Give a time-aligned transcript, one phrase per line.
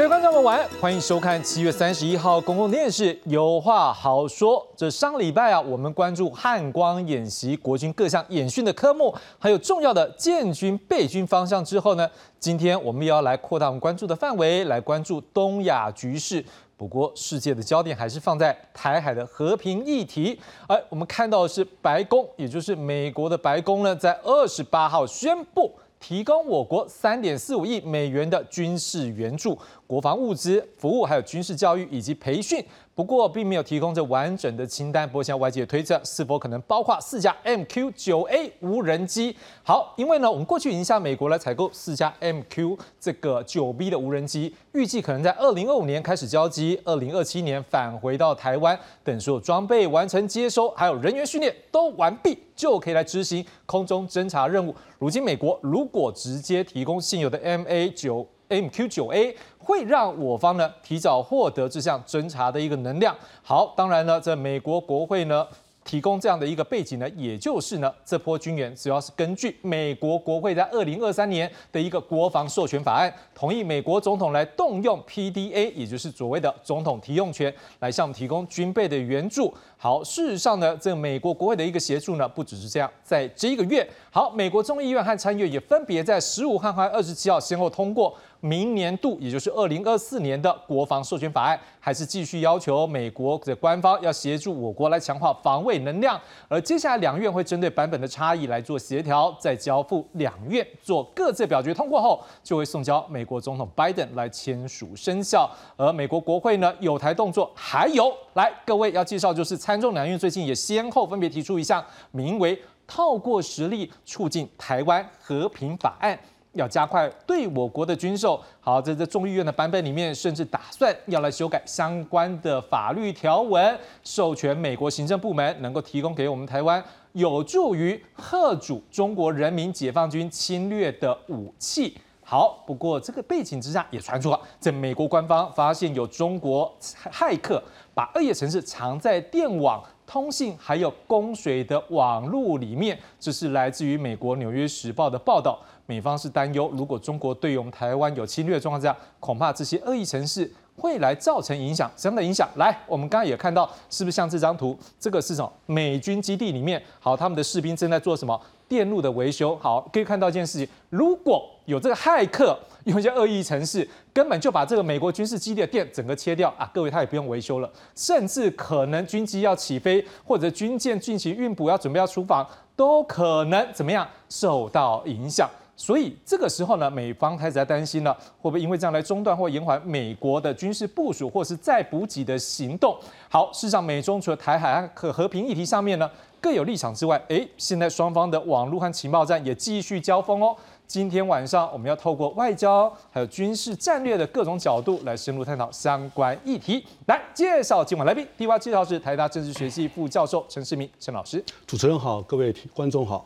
[0.00, 4.58] 各位观众朋友，晚安，欢迎收看七月三十一号公共电视《有话好说》。
[4.74, 16.42] 这上礼拜啊，我们关注汉光演习、国军各项演训的科目，还有重要的建军备军方向之后呢，今天我们又要来扩大我们关注的范围，来关注东亚局势。
[16.78, 20.40] 不过，世界的焦点还是放在台海的和平议题。
[20.66, 25.70] 而我们看到的是白宫，也就是美国的白宫呢，在二十八号宣布。
[26.02, 29.58] 提供我国三点四五亿美元的军事援助、
[29.90, 32.64] 国防物资、服务，还有军事教育以及培训。
[32.94, 35.04] 不过，并没有提供这完整的清单。
[35.08, 39.34] 不过，现在外界推测，是否可能包括四架 MQ 九 A 无人机？
[39.64, 54.72] 好，因为呢，我们过去已经向美国来采购四架 MQ 这个九 B 的无人机，预计可能在二零二五年开始交机，二零二七年返回到台湾，等所有装备完成接收，还有人员训练都完毕，就可以来执行空中侦察任务。
[55.00, 59.34] 如今，美国如果直接提供现有的 MA 九 MQ 九 A。
[59.58, 63.16] 会让我方呢提早获得这项侦查的一个能量。
[63.42, 65.46] 好，当然呢，在美国国会呢。
[65.84, 79.52] 提供这样的一个背景呢，也就是呢，这波军援主要是根据美国国会在二零二三年的一个国防授权法案，同意美国总统来动用 PDA，也就是所谓的总统提用权，来向我们提供军备的援助。
[79.76, 95.69] 好，事实上呢，这美国国会的一个协助呢，不只是这样，在这一个月，好，美国众议院和参议院也分别在十五号和二十七号先后通过明年度，也就是二零二四年的国防授权法案，还是继续要求美国的官方要协助我国来强化防卫。
[95.78, 105.50] 能量，而接下来两院会针对版本的差异来做协调，再交付两院做各自表决通过后，就会送交美国总统拜登来签署生效。
[105.76, 116.18] 而美国国会呢，有台动作，还有来各位要介绍，就是参众两院最近也先后分别提出一项名为“透过实力促进台湾和平法案”。
[116.54, 131.96] 要加快对我国的军售，好，在这众议院的版本里面，甚至打算要来修改相关的法律条文，授权美国行政部门能够提供给我们台湾有助于贺阻中国人民解放军侵略的武器。
[132.22, 136.72] 好，不过这个背景之下也传出了，在美国官方发现有中国
[137.12, 137.62] 骇客
[137.94, 139.80] 把恶意城市藏在电网。
[140.06, 145.56] 通信还有供水的网络里面，这是来自于美国《纽约时报》的报道。
[145.90, 151.90] 美方是担忧，如果中国对于我们台湾有侵略状况下，恐怕这些恶意城市会来造成影响。
[151.96, 152.48] 什么样的影响？
[152.54, 154.78] 来，我们刚刚也看到，是不是像这张图？
[155.00, 155.52] 这个是什么？
[155.66, 158.40] 美军基地里面，好，他们的士兵正在做什么？
[158.68, 159.56] 电路的维修。
[159.56, 162.56] 好，可以看到一件事情，如果有这个骇客。
[162.84, 166.68] 用一些恶意城市，根本就把这个美国军事基地的电整个切掉啊！
[166.72, 175.46] 各位，他也不用维修了，甚至可能军机要起飞或者军舰进行运补要准备要出访，都可能怎么样受到影响。
[175.80, 182.94] 所以这个时候呢，美方开始在担心了，会不会因为这样来中断或延缓美国的军事部署或是再补给的行动？
[183.30, 186.08] 好，事实上，美中除了台海和和平议题上面呢
[186.38, 190.54] 各有立场之外，诶，现在双方的网络和情报战也继续交锋哦。
[190.86, 196.84] 今天晚上我们要透过外交还有军事战略的各种角度来深入探讨相关议题。
[197.06, 201.42] 来介绍今晚来宾，第一位介绍是台大政治学系副教授陈世明陈老师。
[201.66, 203.24] 主持人好，各位观众好。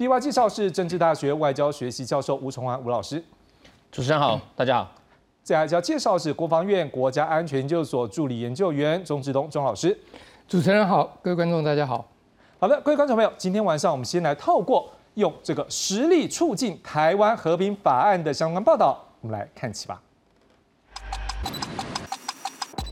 [0.00, 3.22] 第一位介绍是政治大学外交学系教授吴崇安吴老师。
[3.92, 4.90] 主持人好，大家好。
[5.42, 9.94] 再来要介绍是国防院国家安全研究所助理研究员钟志东钟老师。
[10.48, 12.02] 主持人好，各位观众大家好。
[12.58, 14.90] 好的，各位观众朋友，今天晚上我们先来透过。
[15.16, 20.00] 用这个实力促进台湾和平法案的相关报道，我们来看起吧。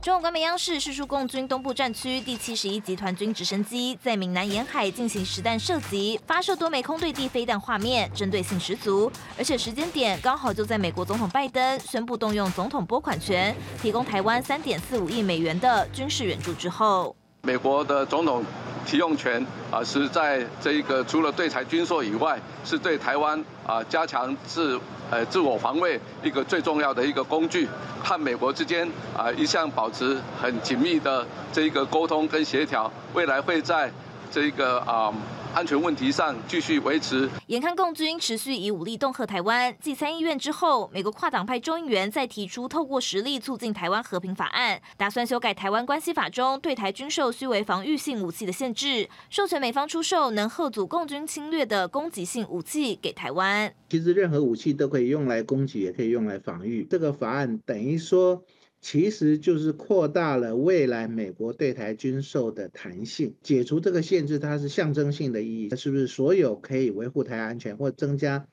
[0.09, 9.13] 中国官媒央视叙述共军东部战区第七十一集团军直升机在闽南沿海进行实弹射击，发射多枚空对地飞弹画面，针对性十足。
[9.37, 17.15] 而且时间点刚好就在美国总统拜登宣布动用总统拨款权，提供台湾三点四五亿美元的军事援助之后。
[17.43, 18.45] 美国的总统
[18.85, 24.79] 提用权啊，是在这一个除了对台军售以外，是对台湾啊加强自
[25.11, 27.69] 呃自我防卫一个最重要的一个工具。
[28.03, 33.91] 和美国之间啊一向保持很紧密的这一个沟通跟协调，未来会在
[34.31, 35.13] 这个啊。
[35.59, 37.29] 安全问题上继续维持。
[37.49, 53.75] 眼看共军持续以武力恫吓台湾，继参议院之后，美国跨党派众议员再提出透过实力促进台湾和平法案，打算修改台湾关系法中对台军售须为防御性武器的限制，授权美方出售能吓阻共军侵略的攻击性武器给台湾。
[53.91, 56.87] 其实任何武器都可以用来攻击，也可以用来防御。
[56.89, 58.45] 这个法案等于说。
[58.91, 65.69] 其实就是扩大了未来美国对台军售的弹性，解除这个限制，它是象征性的意义。
[65.69, 68.49] 它是不是所有可以维护台安全或增加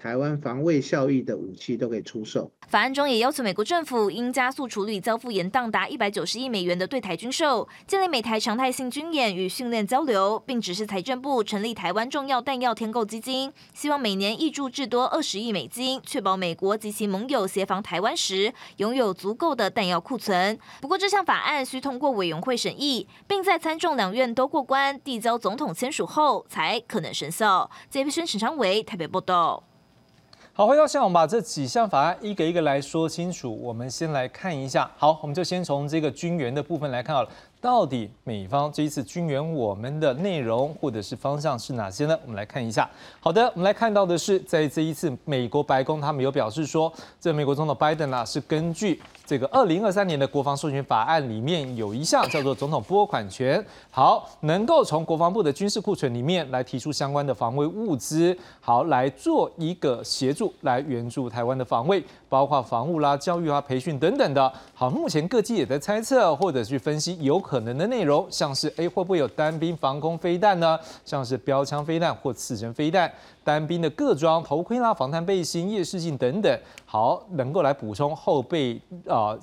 [0.00, 2.48] 台湾防卫效益的武器都可以出售。
[2.68, 20.56] 法案中也要求美国政府应加速处理交付延宕达一百九十亿美元的对台军售，建立美台常态性军演与训练交流，并指示财政部成立台湾重要弹药添购基金，希望每年挹注至多二十亿美金，确保美国及其盟友协防台湾时拥有足够的弹药库存。
[20.80, 27.68] 不过，这项法案需通过委员会审议，并在参众两院都过关，递交总统签署后才可能生效。
[27.90, 29.67] 这边陈昌伟台北报道。
[30.58, 33.56] 好，回到现场，把这几项法案一个一个来说清楚。
[33.62, 37.28] 我们先来看一下，好，我们就先从这个军援的部分来看好了。
[37.60, 42.18] 到底美方这一次军援我们的内容或者是方向是哪些呢？
[42.24, 42.90] 我们来看一下。
[43.20, 64.50] 好的，我们来看到的是，在这一次美国白宫他们有表示说，这美国总统拜登啊是根据这个二零二三年的国防授权法案里面有一项叫做总统拨款权，好，能够从国防部的军事库存里面来提出相关的防卫物资，好来做一个协助来援助台湾的防卫，包括防务啦、教育啊、培训等等的。
[64.72, 67.38] 好，目前各界也在猜测或者去分析有。
[67.48, 70.78] 可能的内容，像是哎会不会有单兵防空飞弹呢？
[71.02, 73.10] 像是标枪飞弹或刺针飞弹，
[73.48, 79.34] 单兵的各装头盔啦、防弹背心、夜视镜等等，好能够来补充后备啊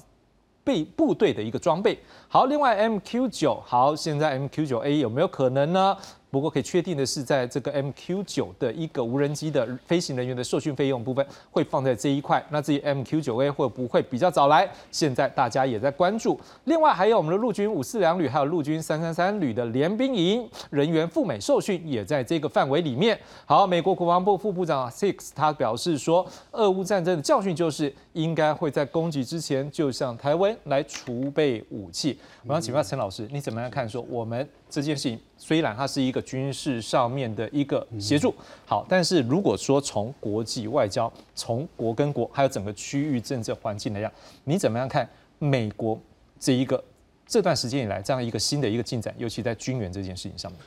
[0.64, 1.98] 备部队的一个装备。
[2.28, 5.98] 好，另外 MQ 九，好，现在 MQ 九 A 有没有可能呢？
[6.36, 12.46] 不过可以确定的是，在这个 MQ 九的一个无人机的飞行人员的受训费用部分，会放在这一块。
[12.50, 14.70] 那至于 MQ 九 A 会不会比较早来？
[14.92, 16.38] 现在大家也在关注。
[16.66, 23.18] 另外还有我们的陆军五四两旅，还有陆军三三三旅的联兵营人员赴美受训，也在这个范围里面。
[23.46, 32.20] 好，美国国防部副部长 Six 他表示说，俄乌战争的教训就是应该会在攻击之前就向台湾来储备武器。
[32.46, 33.88] 我想请问陈老师，你怎么样看？
[33.88, 38.34] 说我们这件事情虽然它是一个军事上面的一个协助，
[38.66, 44.12] 好，但是如果说从国际外交、从国跟国，还有整个区域政治环境来讲，
[44.46, 46.00] 你怎么样看美国
[46.40, 46.84] 这一个
[47.28, 50.60] 这段时间以来这样一个新的一个进展，尤其在军援这件事情上面？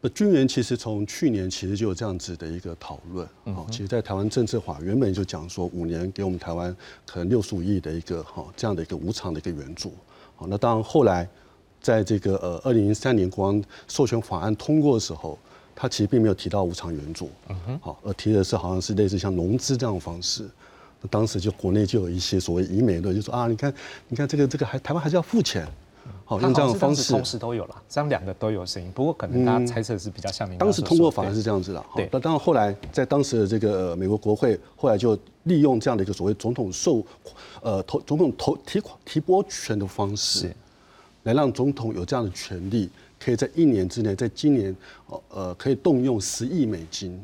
[0.00, 6.74] 不，军援其实从去年其实就有这样子的一个讨论，哦，其实，在台湾政策法原本就讲说，五年给我们台湾
[7.06, 9.92] 可能六十五亿的一个哈这样的一个无偿的一个援助。
[10.36, 11.26] 好，那当然后来，
[11.84, 15.38] 在这个呃二零零三年国防授权法案通过的时候，
[15.76, 20.48] 他其实并没有提到无偿援助，嗯哼，好，而提的是好像是类似像融资这样的方式。
[21.02, 23.74] 那当时就国内就有一些所谓以美论，就说啊，你看，
[24.08, 25.68] 你看这个这个还台湾还是要付钱，
[26.24, 28.90] 好，用这样的方式同时都有了，这样两个都有声音。
[28.94, 32.08] 不过可能大家猜测是比较像当时通过法案是这样子的，对。
[32.10, 37.04] 那当然后来在当时的这个美国国会后来就利用这样的一个所谓总统授。
[37.60, 40.54] 呃，投总统投提提拨权的方式，
[41.24, 42.88] 来让总统有这样的权利，
[43.18, 44.74] 可以在一年之内，在今年，
[45.28, 47.22] 呃，可以动用十亿美金，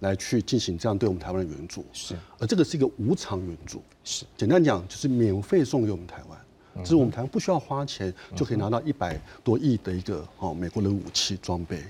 [0.00, 1.84] 来去进行这样对我们台湾的援助。
[1.92, 3.82] 是，而这个是一个无偿援助。
[4.04, 11.82] 是，简单讲就是免费送给我们台湾，就是我们台湾不需要花钱就可以拿到一百多亿的一个哦美国的武器装备。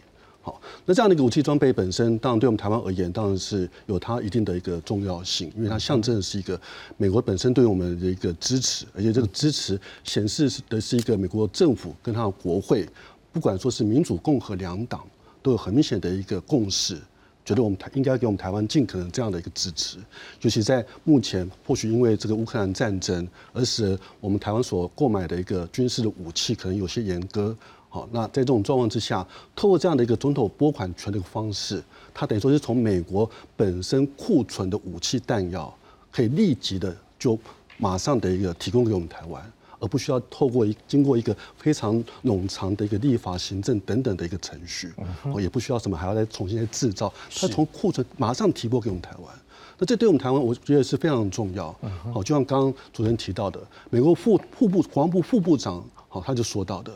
[0.86, 6.60] 那这样的一个武器装备本身，当然对我们台湾而言，当然是有它一定的一个重要性，因为它象征的是一个
[6.96, 12.88] 美国本身对我们的一个支持，而且这个支持显示的是一个美国政府跟它的国会，
[13.32, 15.04] 不管说是民主、共和两党，
[15.42, 16.96] 都有很明显的一个共识，
[17.44, 19.98] 觉得我们台应该给我们台湾尽可能这样的一个支持，
[20.42, 27.56] 尤其在目前或许因为这个乌克兰战争，而使我们台湾所购买的一个军事的武器可能有些严格。
[27.90, 29.26] 好，那在这种状况之下，
[29.56, 35.74] 透过这样的一个总统拨款权的一个方式，它等于说是从美国本身库存的武器弹药，
[36.12, 37.38] 可以立即的就
[37.78, 39.42] 马上的一个提供给我们台湾，
[39.80, 44.92] 而不需要透过一经过一个非常冗长的一个立法、行政等等的一个程序，
[45.22, 49.34] 哦，也不需要什么还要再重新再制造，它从库存马上提拨给我们台湾。
[49.78, 51.74] 那这对我们台湾，我觉得是非常重要。
[52.12, 56.92] 好，就像刚刚主持人提到的，美国副副部国防部副部长，好，他就说到的。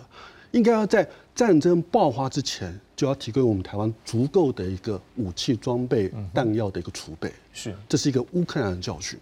[0.53, 7.33] 应该要在战争爆发之前，就要提供我们台湾足够的一个武器装备、弹药的一个储备。
[7.53, 9.19] 是，这是一个乌克兰的教训。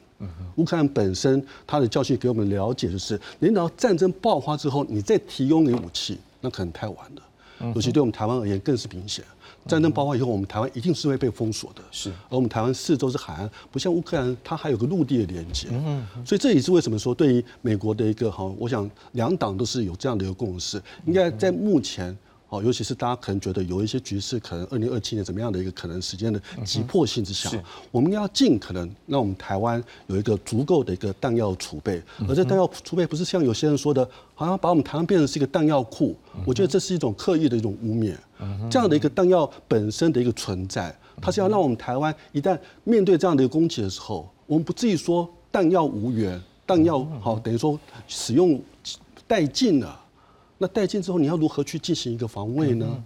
[0.56, 7.72] 乌克兰本身它的教训给我们了解，就是领导战争爆发之后，你再提供你武器，那可能太晚了。
[7.74, 9.24] 尤其对我们台湾而言，更是明显。
[9.66, 11.82] 战争爆发以后，我们台湾一定是会被封锁的。
[11.90, 15.68] 是，而我们台湾四周是海岸，不像乌克兰，它还有个陆地的连接。
[15.70, 22.16] 嗯，所以这也是为什么说，对于美国的一个哈，我想两党都是有这样的一个共识，应该在目前。
[22.52, 27.48] 哦，尤其是大家可能觉得有一些局势可能二零二七年怎么样的一个可能时间的急迫性之下，
[27.92, 36.16] 我们要尽可能让我们台湾有一个足够的一个弹药储备，而这弹药储备不是像有些人说的，好像把我们台湾变成是一个弹药库，
[36.46, 38.14] 我觉得这是一种刻意的一种污蔑。
[38.70, 47.78] 这样的一个弹药本身的一个存在，它是要让我们台湾一旦面对这样的一个攻击的时候，我们不至于说弹药无缘，弹药好等于说
[48.08, 48.60] 使用
[49.28, 50.00] 殆尽了。
[50.58, 53.02] 那殆尽之后，你要如何去进行一个防卫呢？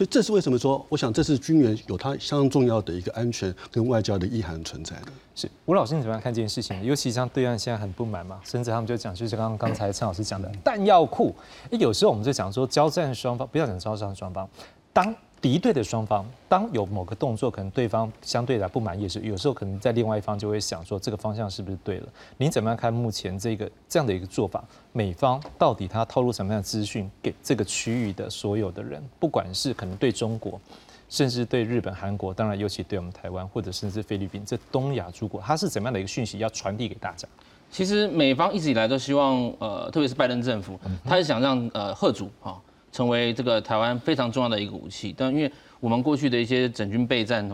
[0.00, 5.12] 所以这是为什么说，我想这是军援有它相当重要的一个安全跟外交的意涵存在的。
[5.34, 6.82] 是吴老师，你怎么样看这件事情？
[6.82, 11.34] 尤其像对岸现在很不满嘛，甚至他们就讲，就是刚刚刚才陈老师讲的弹药库。
[11.72, 14.48] 有时候我们就讲说，交战双方不要讲交战双方，
[14.92, 15.14] 当。
[15.42, 22.08] 敌对的双方，当有某个动作，可能对方相对来不满意的时候，有时候可能在另外一方就会想说，这个方向是不是对了？
[22.36, 24.62] 您怎么样看目前这个这样的一个做法？
[24.92, 29.02] 美方到底他透露什么样的资讯给这个区域的所有的人？
[29.18, 30.60] 不管是可能对中国，
[31.08, 37.26] 甚至对日本、韩国，当然尤其对我们台湾，或者甚至菲律宾这东亚诸国，他是怎么样的一个讯息要传递给大家？
[37.70, 42.60] 其实美方一直以来都希望，呃，特别是拜登政府，他是想让呃贺主啊。
[42.92, 47.48] 成为这个台湾非常重要的一个武器，但因为我们过去的一些整军备战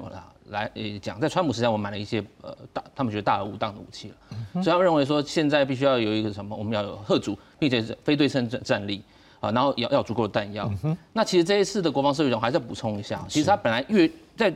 [0.50, 9.02] 来呃讲，在川普时代我买了一些呃大，他们觉得大而无当的武器了，所以他们认为说现在必须要有一个什么，我们要有贺主，并且是非对称战战力
[9.40, 10.72] 啊，然后要要足够的弹药。
[11.12, 14.54] 那其实这一次的国防设备总还是要补充一下，其实它本来越在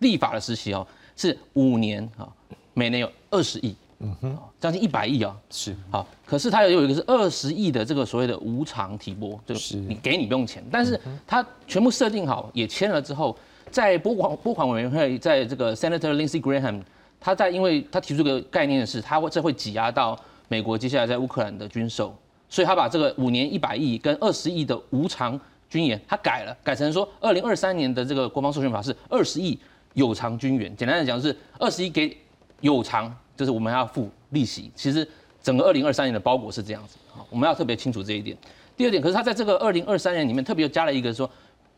[0.00, 0.86] 立法的时期哦
[1.16, 2.28] 是五年啊，
[2.74, 3.74] 每年有二十亿。
[4.00, 5.74] 嗯哼，将近一百亿啊，是。
[5.90, 9.76] 好，可是它有有一个是二十亿的这个所谓的无偿提拨，就是。
[9.76, 13.36] 你给你不用钱，但是它全部设定好也签了之后，
[13.72, 16.80] 在拨款拨款委员会在这个 Senator Lindsey Graham，
[17.18, 20.16] 他在因为他提出个概念的是，他会这会挤压到
[20.46, 22.16] 美国接下来在乌克兰的军售，
[22.48, 25.38] 所以他把这个五年一百亿跟二十亿的无偿
[25.68, 29.58] 军援，他改了，改成说二零二三年的这个国防授权法是二十亿
[29.94, 32.16] 有偿军援，简单的讲是二十亿给
[32.60, 33.12] 有偿。
[33.34, 35.06] 就是我们要付利息，其实
[35.42, 38.36] 整个二零二三年的包裹是这样子，好，我们要特别清楚这一点。
[38.76, 41.30] 第二点，可是他在这个二零二三年里面特别又加了一个说，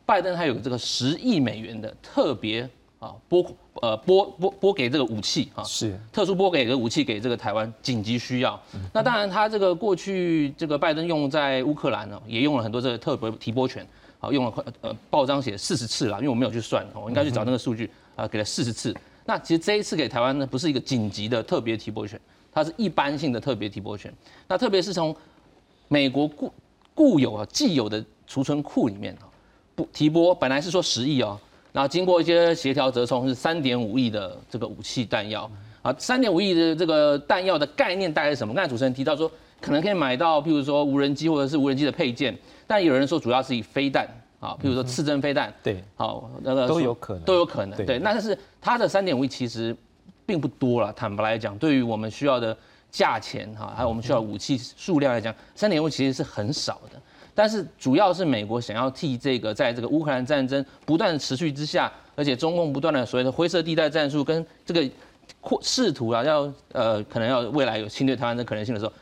[0.06, 2.68] 拜登他有这个十亿美元的特别
[3.00, 3.44] 啊拨
[3.82, 8.60] 呃拨拨拨给这个武器啊，是特殊拨给的武器给这个台湾紧急需要。
[8.92, 13.86] 那当然他这个过去这个拜登用在乌克兰呢，也用了很多这个特别提拨权，
[14.20, 18.94] 好用了快呃报章写四十次了，因为我没有去算，我应该去找那个数据啊，给了四十次。
[19.26, 22.20] 那其实这一次给台湾呢，不是一个紧急的特别提拨权，
[22.54, 24.12] 它是一般性的特别提拨权。
[24.46, 25.14] 那特别是从
[25.88, 26.52] 美国固
[26.94, 29.26] 固有啊既有的储存库里面啊，
[29.74, 31.38] 不提拨本来是说十亿哦，
[31.72, 35.50] 然后经过一些协调折冲是三点五亿的这个武器弹药
[35.82, 38.54] 啊，三点五亿的这个弹药的概念大概是什么？
[38.54, 39.30] 刚才主持人提到说，
[39.60, 44.08] 可能可以买到，譬如说无人机或者是无人机的配件，但有人说主要是以飞弹。
[44.40, 47.98] 啊，譬如说刺针飞弹，对，好，那个都有可能，都有可能，对。
[47.98, 49.74] 那但是它的三点五亿其实
[50.26, 52.56] 并不多了，坦白来讲，对于我们需要的
[52.90, 57.00] 价钱哈，还有我们需要武器数量来讲，三点五其实是很少的。
[57.34, 64.88] 但是主要是美国想要替这个在这个乌克兰战争不断持续之下，而且中共不断的所谓的灰色地带战术跟这个
[65.40, 68.92] 扩试图啊，要呃可能要未来有侵略台湾的可能性的时候。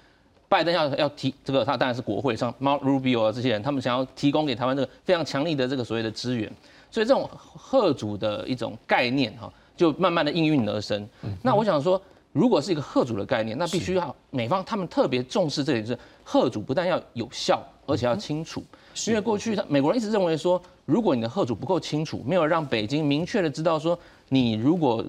[0.49, 6.47] 拜登要要提这个，他当然是国会像 Mark Rubio 啊这些人，他们想要提供给台湾这个非常强力的这个所谓的资源，
[6.91, 11.09] 所以这种贺主的一种概念哈，就慢慢的应运而生。
[11.43, 12.00] 那我想说，
[12.33, 18.62] 如果是一个贺主的概念，那必须要美方他们特别重视这里是贺主不但要有效，而且要清楚。
[19.07, 23.99] 因为过去他美国人一直认为说，如果你的贺主不够清楚，没有让北京明确的知道说，
[24.29, 25.05] 你如果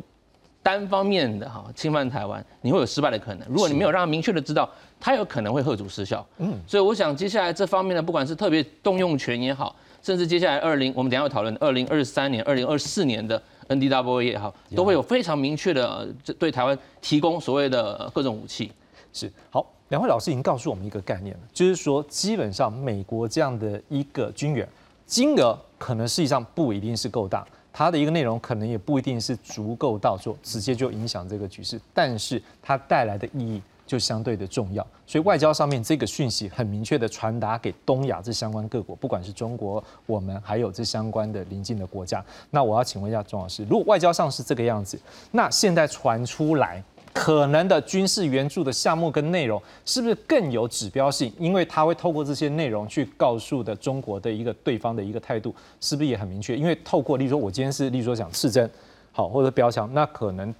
[0.61, 3.45] 单方面的哈侵犯台湾，你会有失败的可能。
[3.49, 6.25] 如果你没有让他明确的知道，他有可能会贺主失效。
[6.37, 13.41] 嗯，所以我想接下来这方面呢，不管是特别动用权也好，甚至接下来二零我们等下要讨论二零二三年、二零二四年的
[13.73, 18.71] N D W 也好，都会有非常明确的对台湾提供所谓的各种武器。
[19.11, 24.67] 是好，两位老师已经告诉我们一个概念了，就是说基本上美国这样的一个军援
[25.05, 27.45] 金额，可能实际上不一定是够大。
[27.71, 33.61] 它的一个内容可能也不一定是足够到说直接就影响这个局势，但是它带来的意义
[33.93, 34.85] 就相对的重要。
[35.05, 42.25] 所以外交上面这个讯息很明确的传达给东亚这相关各国，不管是中国、我们还有这相关的邻近的国家。
[42.49, 46.83] 那我要请问一下钟老师，如果外交上是这个样子，那现在传出来。
[47.15, 51.31] 可能的军事援助的项目跟内容是不是更有指标性？
[51.37, 56.57] 因为他会透过这些内容去告诉的中国的一个对方的一个态度，是不是也很明确？
[56.57, 58.67] 因为透过，例如说，我今天是例如说讲刺针，
[59.11, 60.51] 好或者标枪，那可能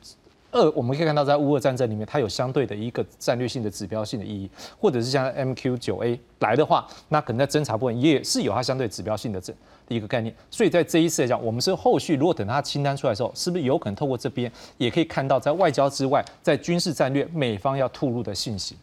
[0.54, 9.54] 二我们可以看到在乌俄战争里面，它有相对的一个战略性的指标性的意义，或者是像 MQ 九 A 来的话，那可能在侦查部分也是有它相对指标性的这。
[9.86, 18.78] 的一个概念，所以在这一次来讲，我们是后续如果等它清单出来的时候，是不是有可能透过这边也可以看到，在外交之外，在军事战略美方要吐露的信息？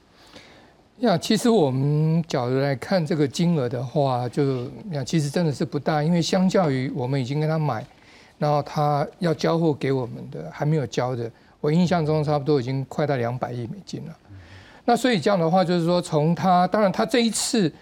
[0.98, 7.82] 呀，其实我们角度来看这个金额的话，就呀，其实真的是不大，因为相较于我们已经跟他买
[8.36, 14.16] 然后他要交货给我们的还没有交的，我印象中差不多已经快到两百亿美金了。
[14.84, 17.72] 那所以这样的话，就是说从他当然他这一次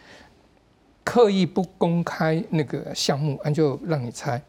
[1.05, 4.41] 刻意不公开那个项目，那就让你猜。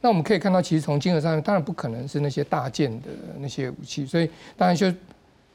[0.00, 4.92] 那我们可以看到，其实从金额上面，当然不可能是那些大件的那些武器，所以当然就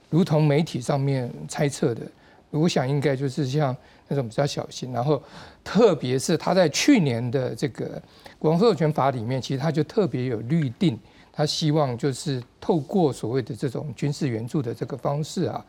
[0.09, 2.01] 如同媒体上面猜测的，
[2.49, 3.75] 我想应该就是像
[4.07, 5.21] 那种比较小心，然后
[5.63, 8.01] 特别是他在去年的这个
[8.39, 10.99] 国防授权法里面，其实他就特别有律定，
[11.39, 15.65] 他希望就是透过所谓的这种军事援助的这个方式啊，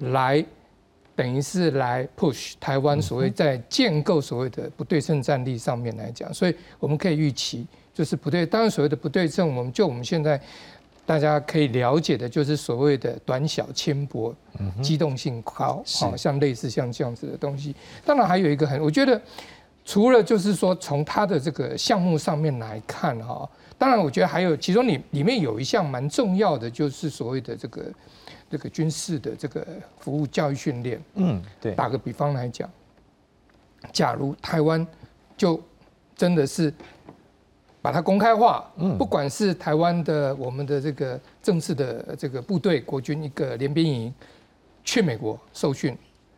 [0.00, 0.44] 来
[1.16, 7.66] 等于是来 push 台湾所谓在建构所谓的不对称战力上面来讲，所以我们可以预期。
[7.94, 10.38] 就是不对，当然所谓的不对称，我们就我们现在
[11.06, 14.34] 大家可以了解的，就是所谓的短小轻薄，
[14.82, 17.74] 机动性高，好像类似像这样子的东西。
[18.04, 19.18] 当然还有一个很，我觉得
[19.86, 27.84] 除了就是说从它的这个项目上面来看哈，当然我觉得还有其中里里面有一项蛮重要的，就是所谓的这个
[28.50, 29.66] 这个军事的这个
[29.98, 31.02] 服务教育训练。
[31.14, 31.72] 嗯，对。
[31.72, 32.70] 打个比方来讲，
[33.92, 34.86] 假如台湾
[35.36, 35.60] 就
[36.16, 36.72] 真的是。
[37.84, 38.66] 把它公开化，
[38.96, 44.14] 不管是台湾的我们的这个正式的这个部队国军一个联兵营
[44.82, 45.94] 去美国受训，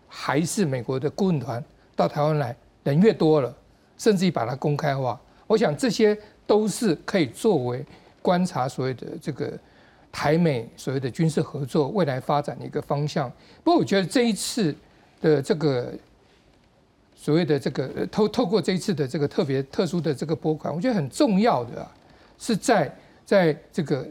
[0.08, 1.64] 还是美国的顾问团
[1.94, 3.56] 到台湾来，人越多了，
[3.96, 7.84] 甚至于把它公开化，我想这些都是可以作为
[8.22, 9.58] 观察所谓的这个
[10.10, 13.30] 台美所谓的军事合作未来发展的一个方向。
[13.64, 14.74] 不过我觉得这一次
[15.20, 15.92] 的这个。
[17.18, 21.84] 所谓的这个透透过这一次的这个特别特殊的这个拨款，我觉得很重要的
[22.38, 24.06] 是在在这个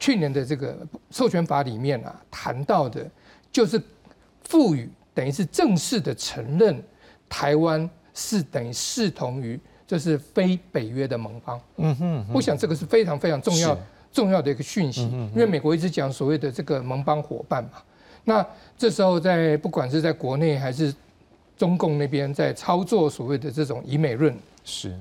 [0.00, 0.74] 去年的这个
[1.10, 3.06] 授权法里面啊谈到的，
[3.52, 3.78] 就是
[4.44, 6.82] 赋予等于是正式的承认
[7.28, 11.60] 台湾是等于视同于就是非北约的盟邦。
[11.76, 13.78] 嗯哼，我想这个是非常非常重要
[14.12, 17.82] 重要的一个讯息，因为美国一直讲所谓的这个盟邦伙伴嘛。
[18.24, 18.44] 那
[18.76, 20.92] 这时候在不管是在国内还是
[21.56, 24.36] 中共那边在操作所谓的这种以美论。
[24.64, 24.98] 是，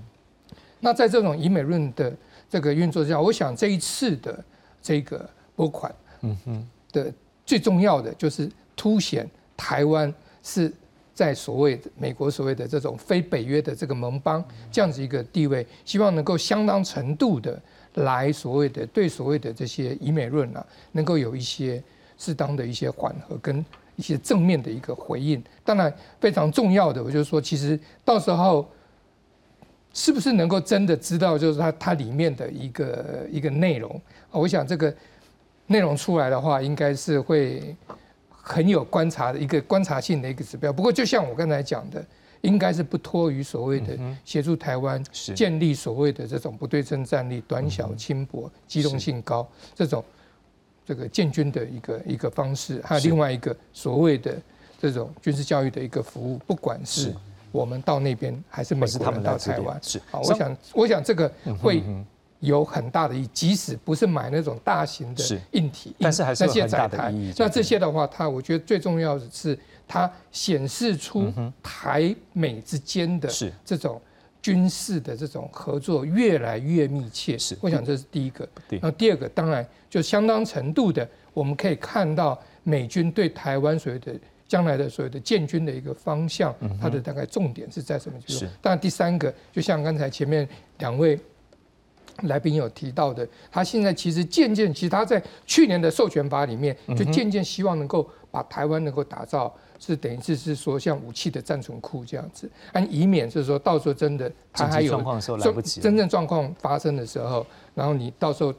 [0.80, 2.14] 那在这种以美论的
[2.50, 4.46] 这个运作之下，我想这一次的
[4.82, 7.12] 这个拨款，嗯哼，的
[7.46, 10.72] 最重要的就是凸显台湾是
[11.16, 17.60] 在所谓美国所谓的这种非北约的这个盟邦这样子一个地位，希望能够相当程度的
[17.96, 21.82] 来所谓的对所谓的这些以美论啊，能够有一些
[22.18, 23.66] 适当的一些缓和跟。
[23.98, 28.70] 一些正面的一个回应，当然非常重要的，我就是说，其实到时候
[29.94, 34.02] 是不是能够真的知道，就是它它里面的一个一个内容？
[34.32, 34.94] 我想这个
[35.68, 37.74] 内容出来的话，应该是会
[38.48, 40.72] 很有观察的一个观察性的一个指标。
[40.72, 42.06] 不过，就像我刚才讲的，
[42.42, 45.04] 应该是不脱于所谓的协助台湾
[45.36, 50.04] 建立所谓的这种不对称战力、短小轻薄、机动性高这种。
[50.88, 54.40] 这个建军的一个一个方式，还有另外一个所谓的
[54.80, 57.12] 这种军事教育的一个服务，不管是
[57.52, 60.00] 我们到那边，还是美国人到台湾，是。
[60.12, 61.28] 好，我想我想这个
[61.60, 61.84] 会
[62.46, 67.34] 有很大的意义，即使不是买那种大型的硬体，但是还是很大的意义。
[67.38, 71.32] 那这些的话，它我觉得最重要的是，它显示出
[71.62, 73.30] 台美之间的
[73.66, 74.02] 这种。
[74.42, 78.48] 军事的这种合作越来越密切，是我想这是第一个。
[78.80, 84.14] 那第二个，当然就相当程度的，我们可以看到美军对台湾所谓的
[84.48, 88.20] 将来的所谓的建军的一个方向，它的大概重点是在什么？
[88.28, 88.48] 是。
[88.62, 91.20] 当然第三个，就像刚才前面两位
[92.24, 99.54] 来宾有提到的，他现在其实渐渐，其实他在去年的授权法里面，就渐渐希望能够把台湾能够打造。
[99.78, 104.98] 是等于是是说像武器的暂存库这样子，啊，以免就是说到时候真的它还有
[105.82, 108.54] 真正状况发生的时候，然后你到时候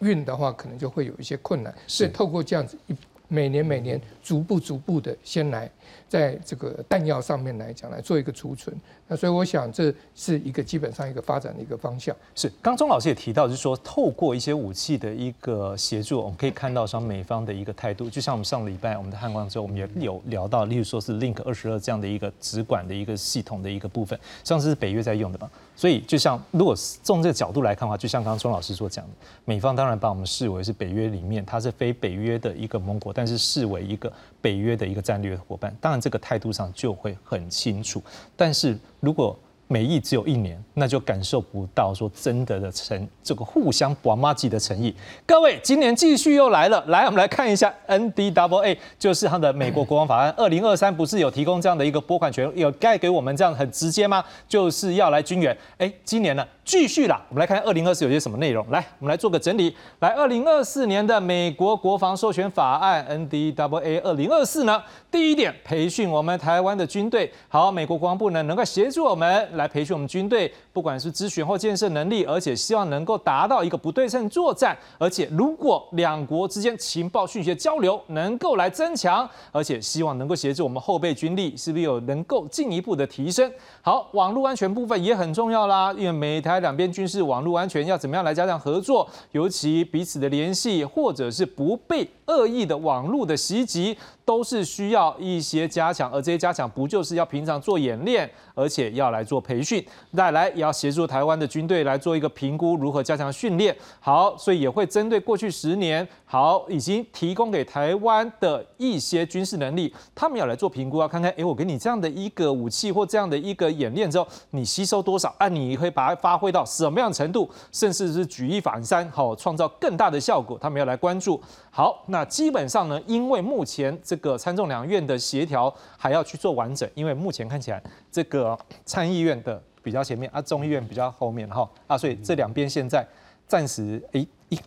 [0.00, 1.74] 运的话，可能就会有一些困难。
[1.86, 2.94] 所以透过这样子一
[3.28, 5.68] 每年每年逐步逐步的先来。
[6.08, 8.74] 在这个弹药上面来讲，来做一个储存，
[9.06, 12.16] 那所以我想这是一个基本上一个发展的一个方向。
[12.34, 18.08] 是，刚钟老师也提到，就是说透过一些武器的一个协助，我们可以看到像美方的一个态度。
[18.08, 25.50] 就像我们上礼拜我们的汉光之后，我们也有聊到，例如说是 Link 二十二这样的一个直管的一个系统的一个部分，像是北约在用的嘛。
[25.76, 29.10] 所以就像如果从这个角度来看的话，就像刚刚钟老师所讲的，
[29.44, 34.12] 美方当然把我们视为是北约里面它是非北约的一个盟国，但是视为一个
[34.48, 35.76] 北约的一个战略伙伴。
[35.78, 35.98] 当然。
[36.00, 38.00] 这个态度上就会很清楚，
[38.36, 39.36] 但是如果
[39.68, 44.94] 美意只有一年，那就感受不到说真的的诚这个互相把妈记的诚意。
[45.26, 54.24] 各位，今年继续又来了，来我们来看一下 N D W A，就是他的美国国防法案，二零二三不是有提供这样的一个拨款权，有该给我们这样很直接吗？
[54.48, 55.54] 就是要来军援。
[55.76, 58.66] 哎，今年呢继续啦，我们来看二零二四有些什么内容。
[58.70, 59.76] 来，我们来做个整理。
[60.00, 67.30] 来，二零二四年的美国国防授权法案 N D W A 二零二四呢，第一点，培训我们台湾的军队。
[67.48, 69.46] 好，美国国防部呢能够协助我们。
[69.58, 74.78] 来培训我们军队，不管是咨询或建设能力，而且希望能够达到一个不对称作战。
[74.96, 83.50] 而且，如果两国之间情报讯息交流能够来增强，而且希望能够协助我们后备军力，是不是有能够进一步的提升？
[83.82, 93.98] 好，网络安全部分也很重要啦，因为美台两边军事网络安全要怎么样来加强合作，尤其彼此的联系，或者是不被恶意的网络的袭击。
[94.28, 99.82] 都是需要一些加强，而这些加强不就是要平常做演练，而且要来做培训，
[100.14, 103.74] 再来要要协助台湾的军队来做一个评估，如何加强训练。
[103.98, 115.34] 好，所以也会针对过去十年好已经提供给台湾的一些军事能力，他们要来做评估，要看看，哎，我给你这样的一个武器或这样的一个演练之后，你吸收多少？
[115.38, 117.50] 啊，你会把它发挥到什么样程度？
[117.72, 121.40] 甚至是举一反三，好，创造更大的效果，他们要来关注。
[121.70, 133.06] 好，那基本上呢，因为目前这个参众两院的协调还要去做完整，因为目前看起来这个参议院的比较前面啊，众议院比较后面哈啊，所以这两边现在
[133.46, 134.58] 暂时诶一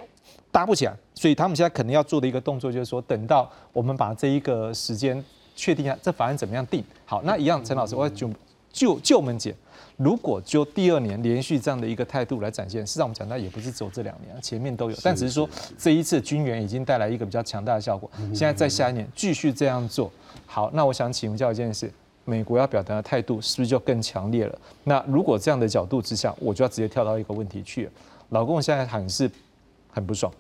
[0.52, 5.24] 搭不起来，所以他们现在可能要做的一个动作就是说，等到我们把这一个时间
[5.56, 8.30] 确定下，这法案怎么样定好，那一样，陈老师，我就
[8.72, 9.56] 就就我们解。
[9.98, 15.48] 如果就第二年连续这样的一个态度来展现，事实上我们讲到也不是只有这两年，前面都有，但只是说
[15.78, 18.10] 这一次军援已经带来一个比较强大的效果。
[18.34, 20.12] 现在在下一年继续这样做，
[20.48, 21.92] 好，那我想请教一件事，
[22.26, 24.60] 美国要表达的态度是不是就更强烈了？
[24.84, 27.92] 那如果这样的角度之下，我就要直接跳到一个问题去了。
[28.30, 29.30] 老公现在很是
[29.92, 30.32] 很不爽，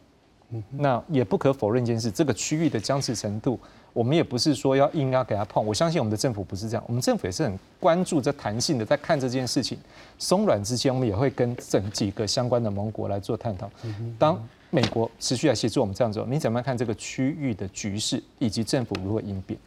[0.71, 3.59] 那也不可否认一件事，这个区域的僵持程度。
[3.93, 9.77] 我们也不是说要硬要给他碰，我相信我们的政府不是这样，我们政府也是很关注这弹性的，在看这件事情
[10.17, 13.69] 松软之间，我们也会跟整几个相关的盟国来做探讨。
[14.17, 19.59] 当美国持续来协助我们这样做，你怎么样看这个区域的局势以及政府如何应变？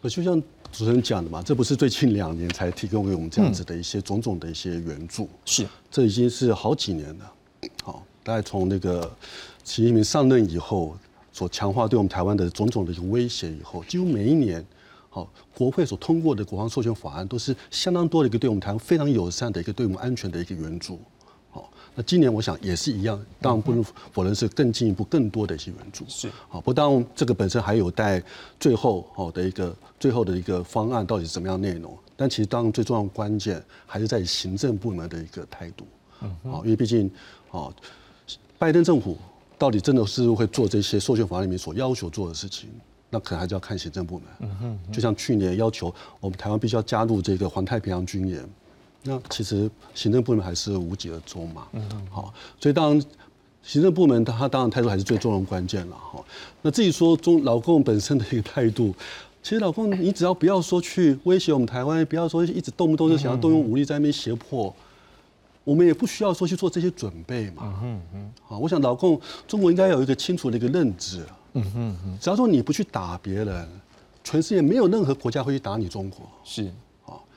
[0.00, 0.42] 我就像
[0.76, 7.32] 主持人讲的嘛，这不是最近两年才提供给我们这样子的一些种种的一些援助，是这已经是好几年了。
[7.84, 9.08] 好，大概从那个
[9.62, 10.96] 习近平上任以后。
[11.32, 14.64] 所强化对我们台湾的种种的一个威胁以后，几乎每一年，
[15.10, 21.00] 好国会所通过的国防授权法案都是相当多的一个对我们台湾非常友善的一个对我们安全的一个援助。
[21.94, 26.04] 好，那今年我想也是一样，当然不能否认是更进一步、更多的一些援助。
[26.08, 28.22] 是好，不当这个本身还有待
[28.58, 35.86] 最后好的一个最后的一个方案到底是什么样内容，但其实当最重要的关键还是在行政部门的一个态度。
[36.22, 37.10] 嗯，好，因为毕竟，
[37.48, 37.72] 好，
[38.58, 39.16] 拜登政府。
[39.56, 42.68] 到底真的是会做这些授权法里面所要求做的事情？
[43.08, 44.26] 那可能还是要看行政部门。
[44.40, 48.44] 嗯哼，就像去年要求我们台湾必须要加入这个环太平洋军演，
[49.04, 51.66] 那其实行政部门还是无疾而终嘛。
[51.72, 53.04] 嗯哼，好，所以当然
[53.62, 55.96] 行政部门他当然态度还是最重要的关键了。
[55.96, 56.24] 哈，
[56.62, 58.94] 那至于说中老共本身的一个态度，
[59.42, 64.74] 其实老共你只要不要说去威胁我们台湾，不要说一直动不动就想要动用武力在那边胁迫。
[65.64, 67.78] 我们也不需要说去做这些准备嘛。
[67.82, 71.24] 嗯嗯好，我想老共中国应该有一个清楚的一个认知。
[71.54, 72.18] 嗯哼嗯。
[72.20, 73.68] 只要说你不去打别人，
[74.22, 76.20] 全世界没有任何国家会去打你中国。
[76.44, 76.70] 是。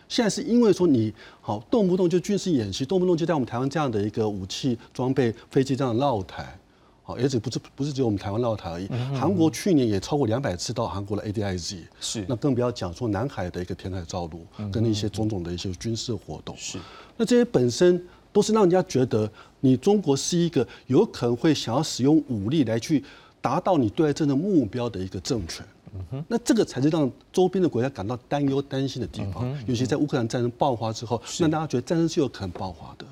[0.07, 6.57] 好，现在是因为说你好动不动就军事演习，动不动就在我们台湾这样的一个武器装备、飞机这样绕台。
[7.03, 8.87] 好，而且不是不是只有我们台湾绕台而已。
[9.15, 11.79] 韩国去年也超过两百次到韩国的 ADIZ。
[11.99, 12.25] 是。
[12.27, 16.55] 那更不要讲说南海的一个填海造陆，跟一些种种的一些军事活动。
[16.57, 16.77] 是。
[17.15, 18.01] 那这些本身。
[18.33, 19.27] 都是让人家觉得
[19.61, 23.03] 你中国是一个有可能会想要使用武力来去
[23.41, 25.65] 达到你对外政策目标的一个政权。
[26.27, 29.55] 那这个才是让周边的国家感到担忧、担心的地方。
[29.65, 33.05] 尤其在乌克兰战争爆发之后，让大家觉得战争是有可能爆发的。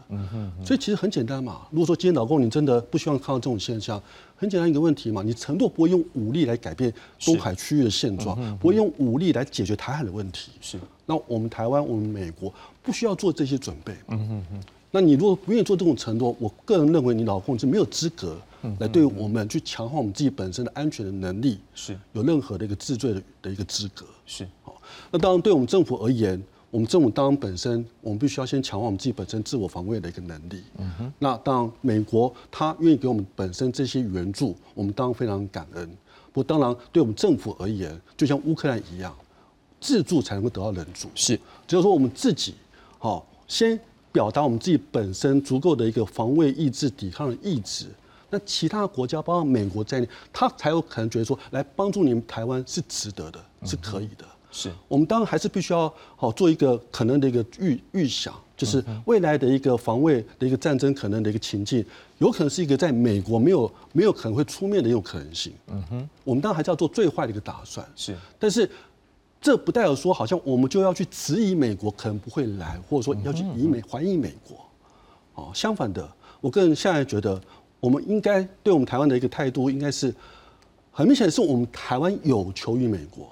[0.65, 1.61] 所以其实很简单嘛。
[1.71, 4.01] 如果说今天老公你真的不希望看到这种现象，
[4.35, 10.51] 很简单一个问题嘛，你承诺不会用武力来改变东海区域的现状，不会用武力来解决台海的问题。
[10.61, 10.79] 是。
[11.05, 13.93] 那我们台湾、我们美国不需要做这些准备。
[14.07, 14.63] 嗯哼哼。
[14.91, 18.37] 那你如果不愿意做这种承诺，我个人认为你老公是没有资格
[18.79, 24.05] 来对我们去强化我们自己本身的安全的能力，是有任何的一个治罪的的一个资格。
[24.25, 30.63] 是好，那当然对我们政府而言，我们政府当然本身我们必须要先强化我们自己本身自我防卫的一个能力。
[30.77, 31.13] 嗯哼。
[31.19, 35.89] 那当然美国他愿意给我们本身这些援助，我们当然非常感恩。
[36.33, 39.15] 不过当然对我们政府而言，就像乌克兰一样，
[39.79, 41.07] 自助才能够得到人助。
[41.15, 42.55] 是，只有说我们自己，
[42.99, 43.25] 好。
[43.47, 43.79] 先
[44.11, 47.85] 表达我们自己本身足够的一个防卫意志、抵抗的意志。
[48.29, 54.25] 那其他国家，包括美国在内，他才有可能觉得说，来帮助你们台湾是值得的，是可以的。
[54.51, 61.85] 是我们当然还是必须要好做一个可能的一个预预想，就是未来的一个防卫的一个战争可能的一个情境，
[62.19, 65.51] 有可能是一个在美国没有没有可能会出面的一种可能性。
[65.67, 67.85] 嗯哼，我们当然还是要做最坏的一个打算。
[67.97, 68.69] 是，但是
[69.41, 74.57] 这不代表说好像我们就要去质疑美国可能不会来，或者说要去以美怀疑美国。
[75.33, 76.09] 哦，相反的，
[76.39, 77.37] 我个人现在觉得，
[77.79, 80.13] 我们应该对我们台湾的一个态度，应该是
[80.91, 83.29] 很明显是我们台湾有求于美国。